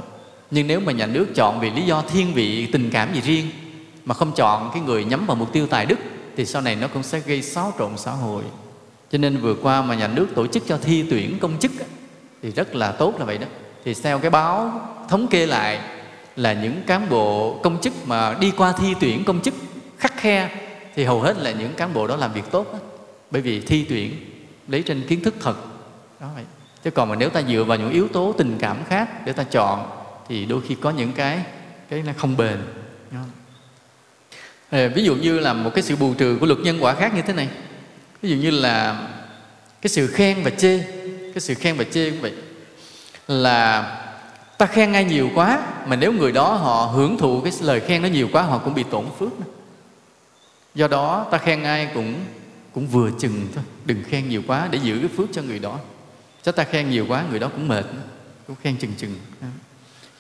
[0.51, 3.51] Nhưng nếu mà nhà nước chọn vì lý do thiên vị, tình cảm gì riêng,
[4.05, 5.99] mà không chọn cái người nhắm vào mục tiêu tài đức
[6.37, 8.43] thì sau này nó cũng sẽ gây xáo trộn xã hội.
[9.11, 11.73] Cho nên vừa qua mà nhà nước tổ chức cho thi tuyển công chức
[12.43, 13.47] thì rất là tốt là vậy đó.
[13.85, 15.81] Thì theo cái báo thống kê lại
[16.37, 19.55] là những cán bộ công chức mà đi qua thi tuyển công chức
[19.99, 20.51] khắc khe,
[20.95, 22.79] thì hầu hết là những cán bộ đó làm việc tốt đó.
[23.31, 24.15] bởi vì thi tuyển
[24.69, 25.57] lấy trên kiến thức thật.
[26.21, 26.45] Đó vậy.
[26.85, 29.43] Chứ còn mà nếu ta dựa vào những yếu tố tình cảm khác để ta
[29.43, 29.91] chọn,
[30.29, 31.43] thì đôi khi có những cái
[31.89, 32.59] cái nó không bền.
[34.71, 37.15] Ờ, ví dụ như là một cái sự bù trừ của luật nhân quả khác
[37.15, 37.49] như thế này.
[38.23, 39.09] Ví dụ như là
[39.83, 40.79] cái sự khen và chê,
[41.35, 42.33] cái sự khen và chê cũng vậy.
[43.29, 43.97] Là
[44.59, 48.03] ta khen ai nhiều quá, mà nếu người đó họ hưởng thụ cái lời khen
[48.03, 49.29] nó nhiều quá, họ cũng bị tổn phước
[50.75, 52.15] do đó, ta khen ai cũng
[52.75, 55.79] cũng vừa chừng thôi, đừng khen nhiều quá để giữ cái phước cho người đó.
[56.43, 57.85] Chứ ta khen nhiều quá, người đó cũng mệt
[58.47, 59.15] cũng khen chừng chừng.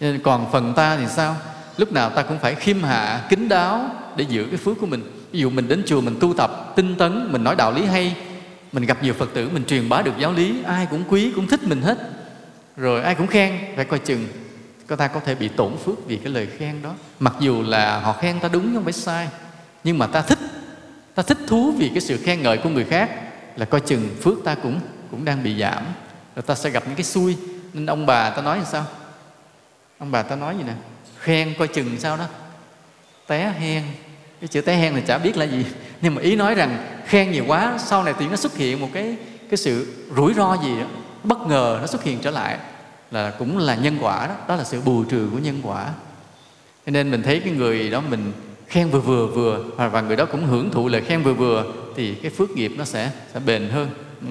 [0.01, 1.37] Nên còn phần ta thì sao?
[1.77, 3.91] Lúc nào ta cũng phải khiêm hạ kính đáo
[4.21, 5.03] để giữ cái phước của mình.
[5.33, 8.17] Ví dụ mình đến chùa mình tu tập, tinh tấn, mình nói đạo lý hay,
[8.73, 11.47] mình gặp nhiều phật tử, mình truyền bá được giáo lý, ai cũng quý, cũng
[11.47, 11.99] thích mình hết.
[12.77, 14.29] Rồi ai cũng khen, phải coi chừng,
[14.87, 16.95] có ta có thể bị tổn phước vì cái lời khen đó.
[17.21, 19.29] Mặc dù là họ khen ta đúng không phải sai.
[19.85, 20.39] Nhưng mà ta thích
[21.15, 23.11] ta thích thú vì cái sự khen ngợi của người khác,
[23.57, 25.85] là coi chừng phước ta cũng cũng đang bị giảm.
[26.37, 27.37] Rồi ta sẽ gặp những cái xui.
[27.73, 28.85] Nên ông bà ta nói như sao?
[29.99, 30.75] Ông bà ta nói gì nè?
[31.19, 32.25] Khen coi chừng sao đó.
[33.27, 33.83] Té hen
[34.41, 35.65] cái chữ té hen thì chả biết là gì.
[36.01, 38.89] Nhưng mà ý nói rằng khen nhiều quá, sau này thì nó xuất hiện một
[38.93, 39.17] cái
[39.51, 39.87] cái sự
[40.17, 40.87] rủi ro gì đó,
[41.25, 42.59] bất ngờ nó xuất hiện trở lại,
[43.11, 44.35] là cũng là nhân quả đó.
[44.49, 45.89] Đó là sự bù trừ của nhân quả.
[46.87, 48.33] Cho nên mình thấy cái người đó mình
[48.67, 51.65] khen vừa vừa vừa, và người đó cũng hưởng thụ lời khen vừa vừa,
[51.97, 53.91] thì cái phước nghiệp nó sẽ sẽ bền hơn.
[54.21, 54.27] Ừ.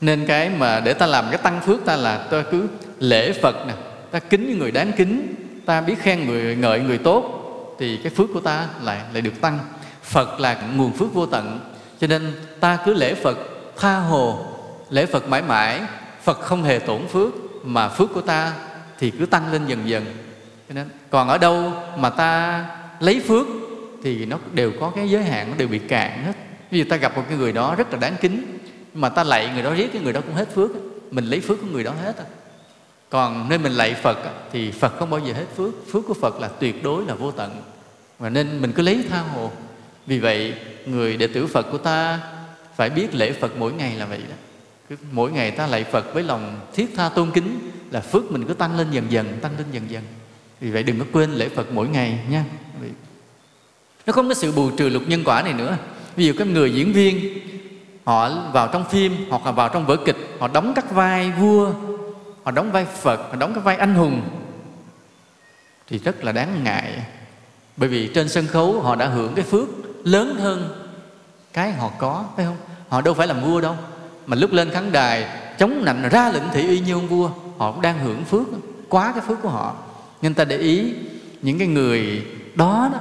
[0.00, 2.68] Nên cái mà để ta làm cái tăng phước ta là ta cứ
[2.98, 3.74] lễ phật nè,
[4.10, 5.34] ta kính người đáng kính,
[5.66, 7.37] ta biết khen người, ngợi người tốt
[7.78, 9.58] thì cái phước của ta lại lại được tăng.
[10.02, 11.60] Phật là nguồn phước vô tận.
[12.00, 13.38] Cho nên ta cứ lễ phật,
[13.76, 14.46] tha hồ,
[14.90, 15.80] lễ phật mãi mãi.
[16.22, 17.32] Phật không hề tổn phước,
[17.64, 18.52] mà phước của ta
[18.98, 20.04] thì cứ tăng lên dần dần.
[20.68, 22.64] Cho nên, còn ở đâu mà ta
[23.00, 23.46] lấy phước
[24.02, 26.32] thì nó đều có cái giới hạn, nó đều bị cạn hết.
[26.70, 28.58] Ví dụ ta gặp một cái người đó rất là đáng kính,
[28.94, 30.70] mà ta lạy người đó, riết cái người đó cũng hết phước
[31.10, 32.24] mình lấy phước của người đó hết à
[33.10, 34.18] còn nên mình lạy phật
[34.52, 35.74] thì phật không bao giờ hết phước.
[35.92, 37.62] Phước của phật là tuyệt đối là vô tận.
[38.18, 39.50] Và nên mình cứ lấy tha hồ.
[40.06, 40.54] Vì vậy,
[40.86, 42.20] người đệ tử phật của ta
[42.76, 44.34] phải biết lễ phật mỗi ngày là vậy đó.
[44.88, 48.44] Cứ mỗi ngày ta lạy phật với lòng thiết tha tôn kính là phước mình
[48.48, 50.02] cứ tăng lên dần dần, tăng lên dần dần.
[50.60, 52.44] Vì vậy đừng có quên lễ phật mỗi ngày nha.
[54.06, 55.76] Nó không có sự bù trừ luật nhân quả này nữa.
[56.16, 57.38] Ví dụ các người diễn viên,
[58.04, 61.72] họ vào trong phim, hoặc là vào trong vở kịch, họ đóng các vai vua
[62.48, 64.22] họ đóng vai phật, họ đóng cái vai anh hùng.
[65.88, 67.02] Thì rất là đáng ngại.
[67.76, 69.68] Bởi vì trên sân khấu họ đã hưởng cái phước
[70.04, 70.88] lớn hơn
[71.52, 72.56] cái họ có, phải không?
[72.88, 73.76] Họ đâu phải làm vua đâu.
[74.26, 75.26] Mà lúc lên khán đài,
[75.58, 78.46] chống nạnh ra lệnh thị uy như ông vua, họ cũng đang hưởng phước,
[78.88, 79.74] quá cái phước của họ.
[80.22, 80.94] Nhưng ta để ý
[81.42, 83.00] những cái người đó đó,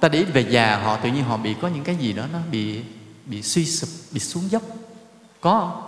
[0.00, 2.24] ta để ý về già họ, tự nhiên họ bị có những cái gì đó
[2.32, 2.80] nó bị
[3.26, 4.62] bị suy sụp, bị xuống dốc.
[5.40, 5.82] Có không?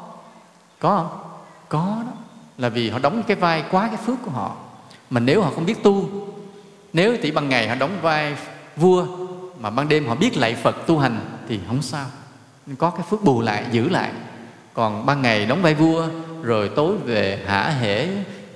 [0.79, 1.31] Có không?
[1.69, 2.24] Có đó
[2.59, 4.57] là vì họ đóng cái vai quá cái phước của họ.
[5.11, 6.11] Mà nếu họ không biết tu,
[6.93, 8.37] nếu tỷ ban ngày họ đóng vai
[8.77, 9.07] vua
[9.61, 12.07] mà ban đêm họ biết lạy Phật tu hành thì không sao.
[12.79, 14.13] Có cái phước bù lại, giữ lại.
[14.75, 16.09] Còn ban ngày đóng vai vua,
[16.43, 18.09] rồi tối về hả hễ,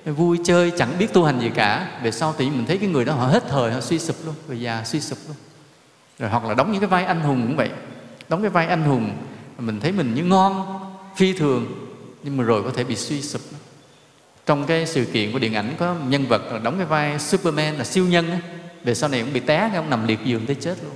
[0.05, 2.01] vui chơi, chẳng biết tu hành gì cả.
[2.03, 4.35] Về sau thì mình thấy cái người đó họ hết thời, họ suy sụp luôn
[4.49, 5.37] về già suy sụp luôn.
[6.19, 7.71] Rồi hoặc là đóng những cái vai anh hùng cũng vậy.
[8.29, 9.11] Đóng cái vai anh hùng,
[9.59, 10.81] mình thấy mình như ngon,
[11.17, 11.67] phi thường,
[12.23, 13.41] nhưng mà rồi có thể bị suy sụp
[14.49, 17.75] trong cái sự kiện của điện ảnh có nhân vật là đóng cái vai Superman
[17.75, 18.39] là siêu nhân
[18.85, 20.93] về sau này cũng bị té ông nằm liệt giường tới chết luôn.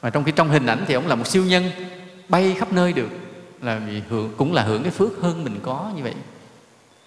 [0.00, 1.70] Và trong khi trong hình ảnh thì ông là một siêu nhân,
[2.28, 3.08] bay khắp nơi được,
[3.62, 6.14] là vì hưởng, cũng là hưởng cái phước hơn mình có như vậy.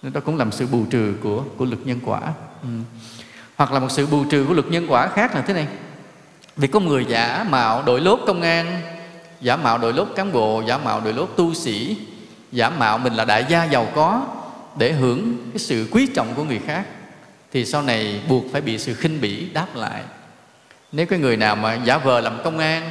[0.02, 2.20] Nên đó cũng làm sự bù trừ của của lực nhân quả.
[2.62, 2.68] Ừ.
[3.56, 5.66] hoặc là một sự bù trừ của lực nhân quả khác là thế này.
[6.56, 8.80] Vì có người giả mạo đội lốt công an,
[9.40, 11.96] giả mạo đội lốt cán bộ, giả mạo đội lốt tu sĩ,
[12.52, 14.26] giả mạo mình là đại gia giàu có
[14.78, 16.86] để hưởng cái sự quý trọng của người khác,
[17.52, 20.02] thì sau này buộc phải bị sự khinh bỉ đáp lại.
[20.92, 22.90] Nếu cái người nào mà giả vờ làm công an,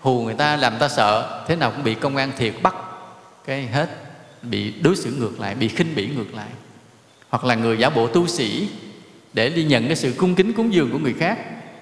[0.00, 2.74] hù người ta làm ta sợ, thế nào cũng bị công an thiệt bắt,
[3.44, 3.88] cái hết,
[4.42, 6.48] bị đối xử ngược lại, bị khinh bỉ ngược lại.
[7.28, 8.68] Hoặc là người giả bộ tu sĩ,
[9.32, 11.38] để đi nhận cái sự cung kính cúng dường của người khác,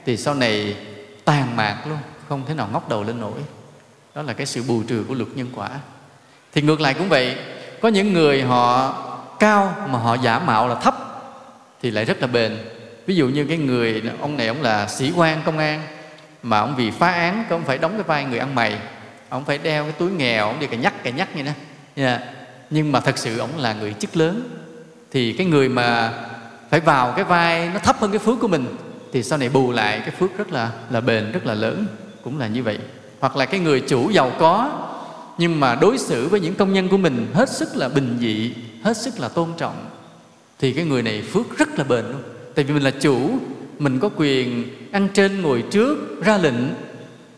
[0.07, 0.77] thì sau này
[1.25, 1.99] tàn mạc luôn,
[2.29, 3.41] không thể nào ngóc đầu lên nổi.
[4.15, 5.71] Đó là cái sự bù trừ của luật nhân quả.
[6.53, 7.37] Thì ngược lại cũng vậy,
[7.81, 8.95] có những người họ
[9.41, 10.95] cao mà họ giả mạo là thấp
[11.83, 12.57] thì lại rất là bền.
[13.07, 15.83] Ví dụ như cái người, ông này ông là sĩ quan công an
[16.43, 18.79] mà ông vì phá án có ông phải đóng cái vai người ăn mày,
[19.29, 21.53] ông phải đeo cái túi nghèo, ông đi cà nhắc cà nhắc như đó.
[21.95, 22.21] Yeah.
[22.71, 24.49] nhưng mà thật sự ông là người chức lớn
[25.11, 26.13] thì cái người mà
[26.71, 28.77] phải vào cái vai nó thấp hơn cái phước của mình
[29.13, 31.87] thì sau này bù lại cái phước rất là là bền, rất là lớn,
[32.25, 32.79] cũng là như vậy.
[33.21, 34.71] Hoặc là cái người chủ giàu có
[35.39, 38.55] nhưng mà đối xử với những công nhân của mình hết sức là bình dị
[38.83, 39.91] hết sức là tôn trọng,
[40.59, 42.23] thì cái người này phước rất là bền luôn.
[42.55, 43.39] Tại vì mình là chủ,
[43.79, 46.55] mình có quyền ăn trên ngồi trước, ra lệnh.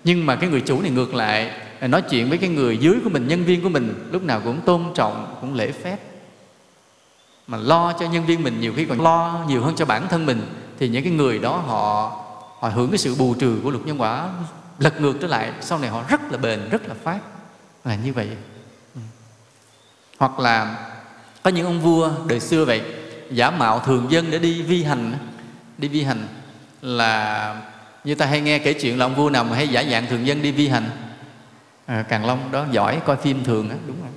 [0.04, 3.10] Nhưng mà cái người chủ này ngược lại, nói chuyện với cái người dưới của
[3.10, 5.98] mình, nhân viên của mình, lúc nào cũng tôn trọng, cũng lễ phép.
[7.46, 10.26] Mà lo cho nhân viên mình nhiều khi còn lo nhiều hơn cho bản thân
[10.26, 10.40] mình,
[10.78, 12.18] thì những cái người đó họ
[12.58, 14.28] họ hưởng cái sự bù trừ của luật nhân quả
[14.78, 15.52] lật ngược trở lại.
[15.60, 17.18] Sau này họ rất là bền, rất là phát.
[17.84, 18.28] Là như vậy.
[18.94, 19.00] Ừ.
[20.18, 20.88] Hoặc là
[21.42, 22.82] có những ông vua đời xưa vậy
[23.30, 25.12] giả mạo thường dân để đi vi hành
[25.78, 26.26] đi vi hành
[26.82, 27.62] là
[28.04, 30.26] như ta hay nghe kể chuyện là ông vua nào mà hay giả dạng thường
[30.26, 30.90] dân đi vi hành.
[31.86, 34.10] À, càng long đó giỏi coi phim thường á đúng rồi.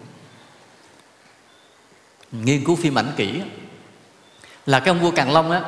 [2.31, 3.41] Nghiên cứu phim ảnh kỹ
[4.65, 5.61] là cái ông vua càng long á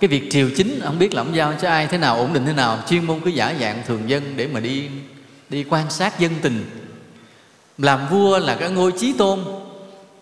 [0.00, 2.46] cái việc triều chính không biết là ông giao cho ai thế nào ổn định
[2.46, 4.88] thế nào chuyên môn cứ giả dạng thường dân để mà đi
[5.48, 6.66] đi quan sát dân tình.
[7.78, 9.40] Làm vua là cái ngôi chí tôn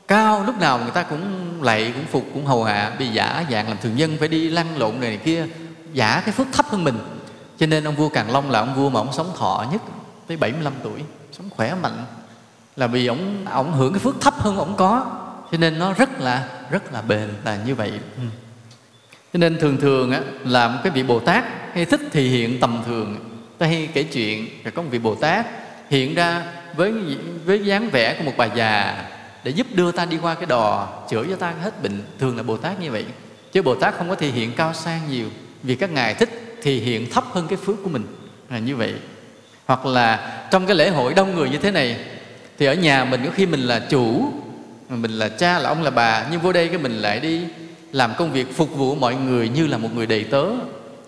[0.09, 1.23] cao lúc nào người ta cũng
[1.63, 4.79] lạy cũng phục cũng hầu hạ bị giả dạng làm thường dân phải đi lăn
[4.79, 5.47] lộn này, này kia
[5.93, 6.99] giả cái phước thấp hơn mình.
[7.59, 9.83] Cho nên ông vua Càng Long là ông vua mà ông sống thọ nhất
[10.27, 11.01] tới 75 tuổi
[11.33, 12.05] sống khỏe mạnh.
[12.77, 15.07] Là vì ông ông hưởng cái phước thấp hơn ông có.
[15.53, 17.93] Cho nên nó rất là rất là bền là như vậy.
[18.17, 18.23] Ừ.
[19.33, 22.83] cho nên thường thường á làm cái vị Bồ Tát hay thích thì hiện tầm
[22.87, 23.17] thường.
[23.59, 25.47] Ta hay kể chuyện là có một vị Bồ Tát
[25.91, 26.43] hiện ra
[26.77, 26.93] với
[27.45, 29.05] với dáng vẻ của một bà già
[29.47, 32.43] để giúp đưa ta đi qua cái đò chữa cho ta hết bệnh thường là
[32.43, 33.05] Bồ Tát như vậy.
[33.53, 35.27] Chứ Bồ Tát không có thể hiện cao sang nhiều
[35.63, 38.07] vì các ngài thích thì hiện thấp hơn cái phước của mình
[38.51, 38.95] là như vậy.
[39.67, 41.97] Hoặc là trong cái lễ hội đông người như thế này
[42.59, 44.33] thì ở nhà mình có khi mình là chủ
[44.89, 47.41] mình là cha là ông là bà nhưng vô đây cái mình lại đi
[47.93, 50.45] làm công việc phục vụ mọi người như là một người đầy tớ.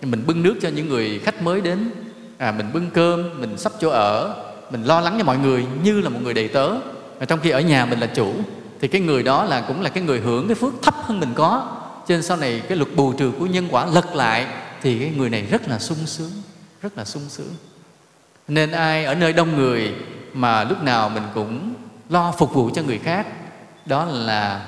[0.01, 1.89] Mình bưng nước cho những người khách mới đến
[2.37, 4.35] à, mình bưng cơm mình sắp chỗ ở
[4.71, 6.69] mình lo lắng cho mọi người như là một người đầy tớ
[7.19, 8.33] mà trong khi ở nhà mình là chủ
[8.81, 11.33] thì cái người đó là cũng là cái người hưởng cái phước thấp hơn mình
[11.35, 11.77] có.
[12.07, 14.47] Cho nên sau này cái luật bù trừ của nhân quả lật lại
[14.81, 16.31] thì cái người này rất là sung sướng
[16.81, 17.53] rất là sung sướng.
[18.47, 19.93] Nên ai ở nơi đông người
[20.33, 21.73] mà lúc nào mình cũng
[22.09, 23.27] lo phục vụ cho người khác
[23.85, 24.65] đó là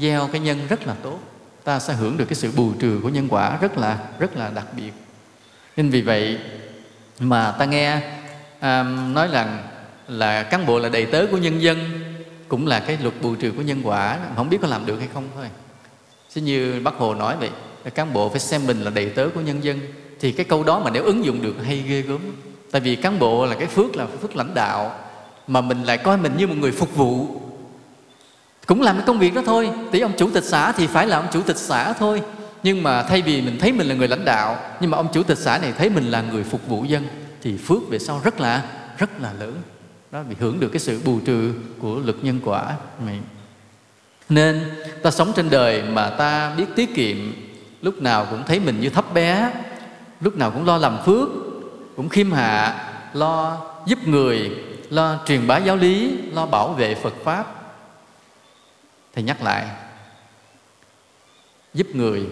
[0.00, 1.18] gieo cái nhân rất là tốt.
[1.64, 4.50] Ta sẽ hưởng được cái sự bù trừ của nhân quả rất là rất là
[4.50, 4.92] đặc biệt.
[5.76, 6.38] Nên vì vậy
[7.20, 8.00] mà ta nghe
[8.60, 8.82] à,
[9.12, 9.58] nói rằng
[10.08, 11.78] là cán bộ là đầy tớ của nhân dân,
[12.48, 15.08] cũng là cái luật bù trừ của nhân quả không biết có làm được hay
[15.14, 15.46] không thôi.
[16.34, 17.50] Chứ như bác hồ nói vậy
[17.94, 19.80] cán bộ phải xem mình là đầy tớ của nhân dân,
[20.20, 22.20] thì cái câu đó mà nếu ứng dụng được hay ghê gớm.
[22.70, 24.98] Tại vì cán bộ là cái phước là phước lãnh đạo,
[25.46, 27.26] mà mình lại coi mình như một người phục vụ.
[28.66, 29.70] Cũng làm cái công việc đó thôi.
[29.92, 32.22] Tí ông chủ tịch xã thì phải là ông chủ tịch xã thôi.
[32.62, 35.22] Nhưng mà thay vì mình thấy mình là người lãnh đạo, nhưng mà ông chủ
[35.22, 37.06] tịch xã này thấy mình là người phục vụ dân,
[37.42, 38.64] thì phước về sau rất là
[38.98, 39.54] rất là lớn
[40.10, 42.76] đó bị hưởng được cái sự bù trừ của lực nhân quả.
[44.28, 44.70] Nên
[45.02, 47.16] ta sống trên đời mà ta biết tiết kiệm,
[47.82, 49.52] lúc nào cũng thấy mình như thấp bé,
[50.20, 51.28] lúc nào cũng lo làm phước,
[51.96, 57.14] cũng khiêm hạ, lo giúp người, lo truyền bá giáo lý, lo bảo vệ phật
[57.24, 57.46] pháp.
[59.14, 59.66] Thầy nhắc lại,
[61.74, 62.26] giúp người,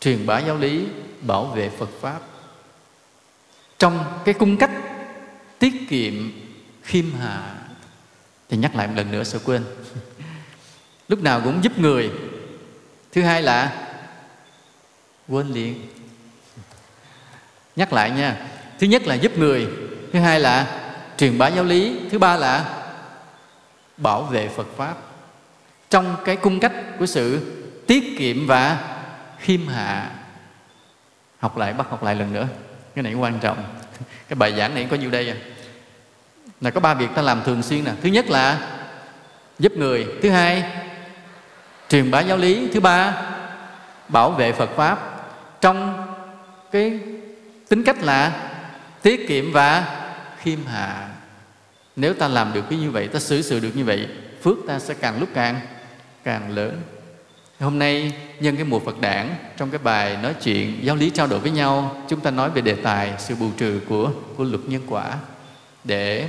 [0.00, 0.86] truyền bá giáo lý,
[1.20, 2.20] bảo vệ phật pháp.
[3.78, 4.70] Trong cái cung cách
[5.58, 6.14] tiết kiệm
[6.86, 7.54] khiêm hạ
[8.48, 9.64] thì nhắc lại một lần nữa sợ quên.
[11.08, 12.10] Lúc nào cũng giúp người.
[13.12, 13.88] Thứ hai là
[15.28, 15.86] quên liền.
[17.76, 18.36] Nhắc lại nha.
[18.78, 19.68] Thứ nhất là giúp người,
[20.12, 20.82] thứ hai là
[21.16, 22.82] truyền bá giáo lý, thứ ba là
[23.96, 24.96] bảo vệ phật pháp.
[25.90, 27.40] Trong cái cung cách của sự
[27.86, 28.94] tiết kiệm và
[29.38, 30.10] khiêm hạ,
[31.38, 32.48] học lại, bắt học lại lần nữa.
[32.94, 33.64] Cái này quan trọng.
[34.28, 35.36] Cái bài giảng này có nhiêu đây à?
[36.60, 37.92] Là có ba việc ta làm thường xuyên nè.
[38.02, 38.58] Thứ nhất là
[39.58, 40.06] giúp người.
[40.22, 40.64] Thứ hai,
[41.88, 42.68] truyền bá giáo lý.
[42.72, 43.22] Thứ ba,
[44.08, 44.98] bảo vệ phật pháp.
[45.60, 46.06] Trong
[46.72, 46.98] cái
[47.68, 48.32] tính cách là
[49.02, 50.02] tiết kiệm và
[50.38, 51.08] khiêm hạ.
[51.96, 54.08] Nếu ta làm được cái như vậy, ta xử sự được như vậy,
[54.42, 55.60] phước ta sẽ càng lúc càng
[56.24, 56.82] càng lớn.
[57.60, 61.26] Hôm nay, nhân cái mùa phật đản, trong cái bài nói chuyện giáo lý trao
[61.26, 64.60] đổi với nhau, chúng ta nói về đề tài sự bù trừ của của luật
[64.66, 65.14] nhân quả
[65.84, 66.28] để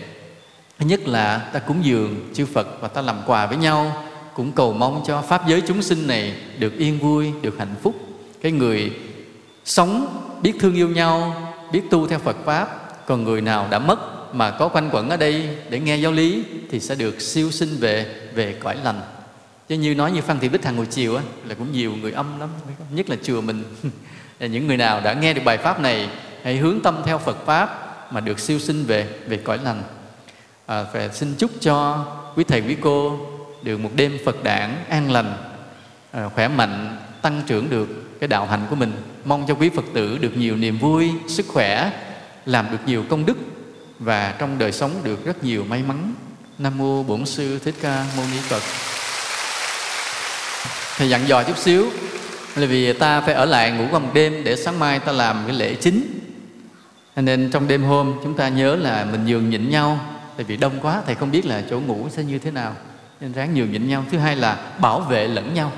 [0.80, 4.03] thứ nhất là ta cúng dường chư phật và ta làm quà với nhau,
[4.34, 7.95] cũng cầu mong cho pháp giới chúng sinh này được yên vui, được hạnh phúc.
[8.41, 8.91] Cái người
[9.65, 12.67] sống biết thương yêu nhau, biết tu theo phật pháp,
[13.05, 13.99] còn người nào đã mất
[14.36, 17.69] mà có quanh quẩn ở đây để nghe giáo lý thì sẽ được siêu sinh
[17.80, 19.01] về về cõi lành.
[19.69, 22.11] Chứ như nói như phan thị bích hằng hồi chiều á, là cũng nhiều người
[22.11, 22.49] âm lắm
[22.89, 23.63] nhất là chùa mình.
[24.39, 26.09] Những người nào đã nghe được bài pháp này,
[26.43, 29.84] hãy hướng tâm theo phật pháp mà được siêu sinh về về cõi lành
[30.68, 32.05] à, và xin chúc cho
[32.36, 33.20] quý thầy quý cô
[33.63, 35.34] được một đêm phật đản an lành
[36.11, 38.91] à, khỏe mạnh tăng trưởng được cái đạo hạnh của mình.
[39.26, 41.91] Mong cho quý phật tử được nhiều niềm vui sức khỏe
[42.45, 43.38] làm được nhiều công đức
[43.99, 46.13] và trong đời sống được rất nhiều may mắn.
[46.57, 48.63] Nam mô bổn sư thích ca mâu ni phật.
[50.97, 51.89] Thầy dặn dò chút xíu
[52.55, 55.43] là vì ta phải ở lại ngủ qua một đêm để sáng mai ta làm
[55.47, 56.20] cái lễ chính.
[57.15, 60.79] Nên trong đêm hôm chúng ta nhớ là mình nhường nhịn nhau tại vì đông
[60.81, 62.75] quá, thầy không biết là chỗ ngủ sẽ như thế nào.
[63.21, 64.03] Nên ráng nhường nhịn nhau.
[64.11, 65.71] Thứ hai là bảo vệ lẫn nhau.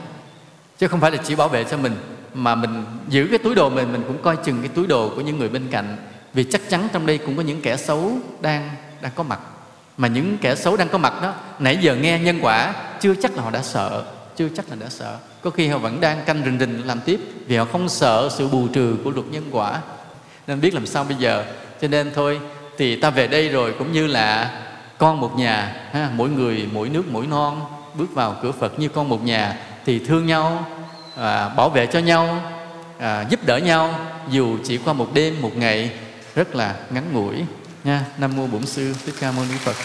[0.79, 1.95] Chứ không phải là chỉ bảo vệ cho mình,
[2.33, 5.21] mà mình giữ cái túi đồ mình mình cũng coi chừng cái túi đồ của
[5.21, 5.97] những người bên cạnh.
[6.33, 8.69] Vì chắc chắn trong đây cũng có những kẻ xấu đang
[9.01, 9.39] đang có mặt.
[9.97, 13.35] Mà những kẻ xấu đang có mặt đó, nãy giờ nghe nhân quả, chưa chắc
[13.35, 14.03] là họ đã sợ,
[14.35, 15.17] chưa chắc là đã sợ.
[15.41, 18.47] Có khi họ vẫn đang canh rình rình làm tiếp vì họ không sợ sự
[18.47, 19.81] bù trừ của luật nhân quả.
[20.47, 21.45] Nên biết làm sao bây giờ.
[21.81, 22.39] Cho nên thôi
[22.79, 24.51] thì ta về đây rồi cũng như là
[24.97, 27.61] con một nhà ha, mỗi người mỗi nước mỗi non
[27.93, 29.55] bước vào cửa Phật như con một nhà
[29.85, 30.65] thì thương nhau
[31.17, 32.41] à, bảo vệ cho nhau
[32.97, 33.99] à, giúp đỡ nhau
[34.29, 35.91] dù chỉ qua một đêm một ngày
[36.35, 37.35] rất là ngắn ngủi
[37.83, 38.05] nha.
[38.17, 39.75] Nam mô bổn sư thích ca mâu ni phật.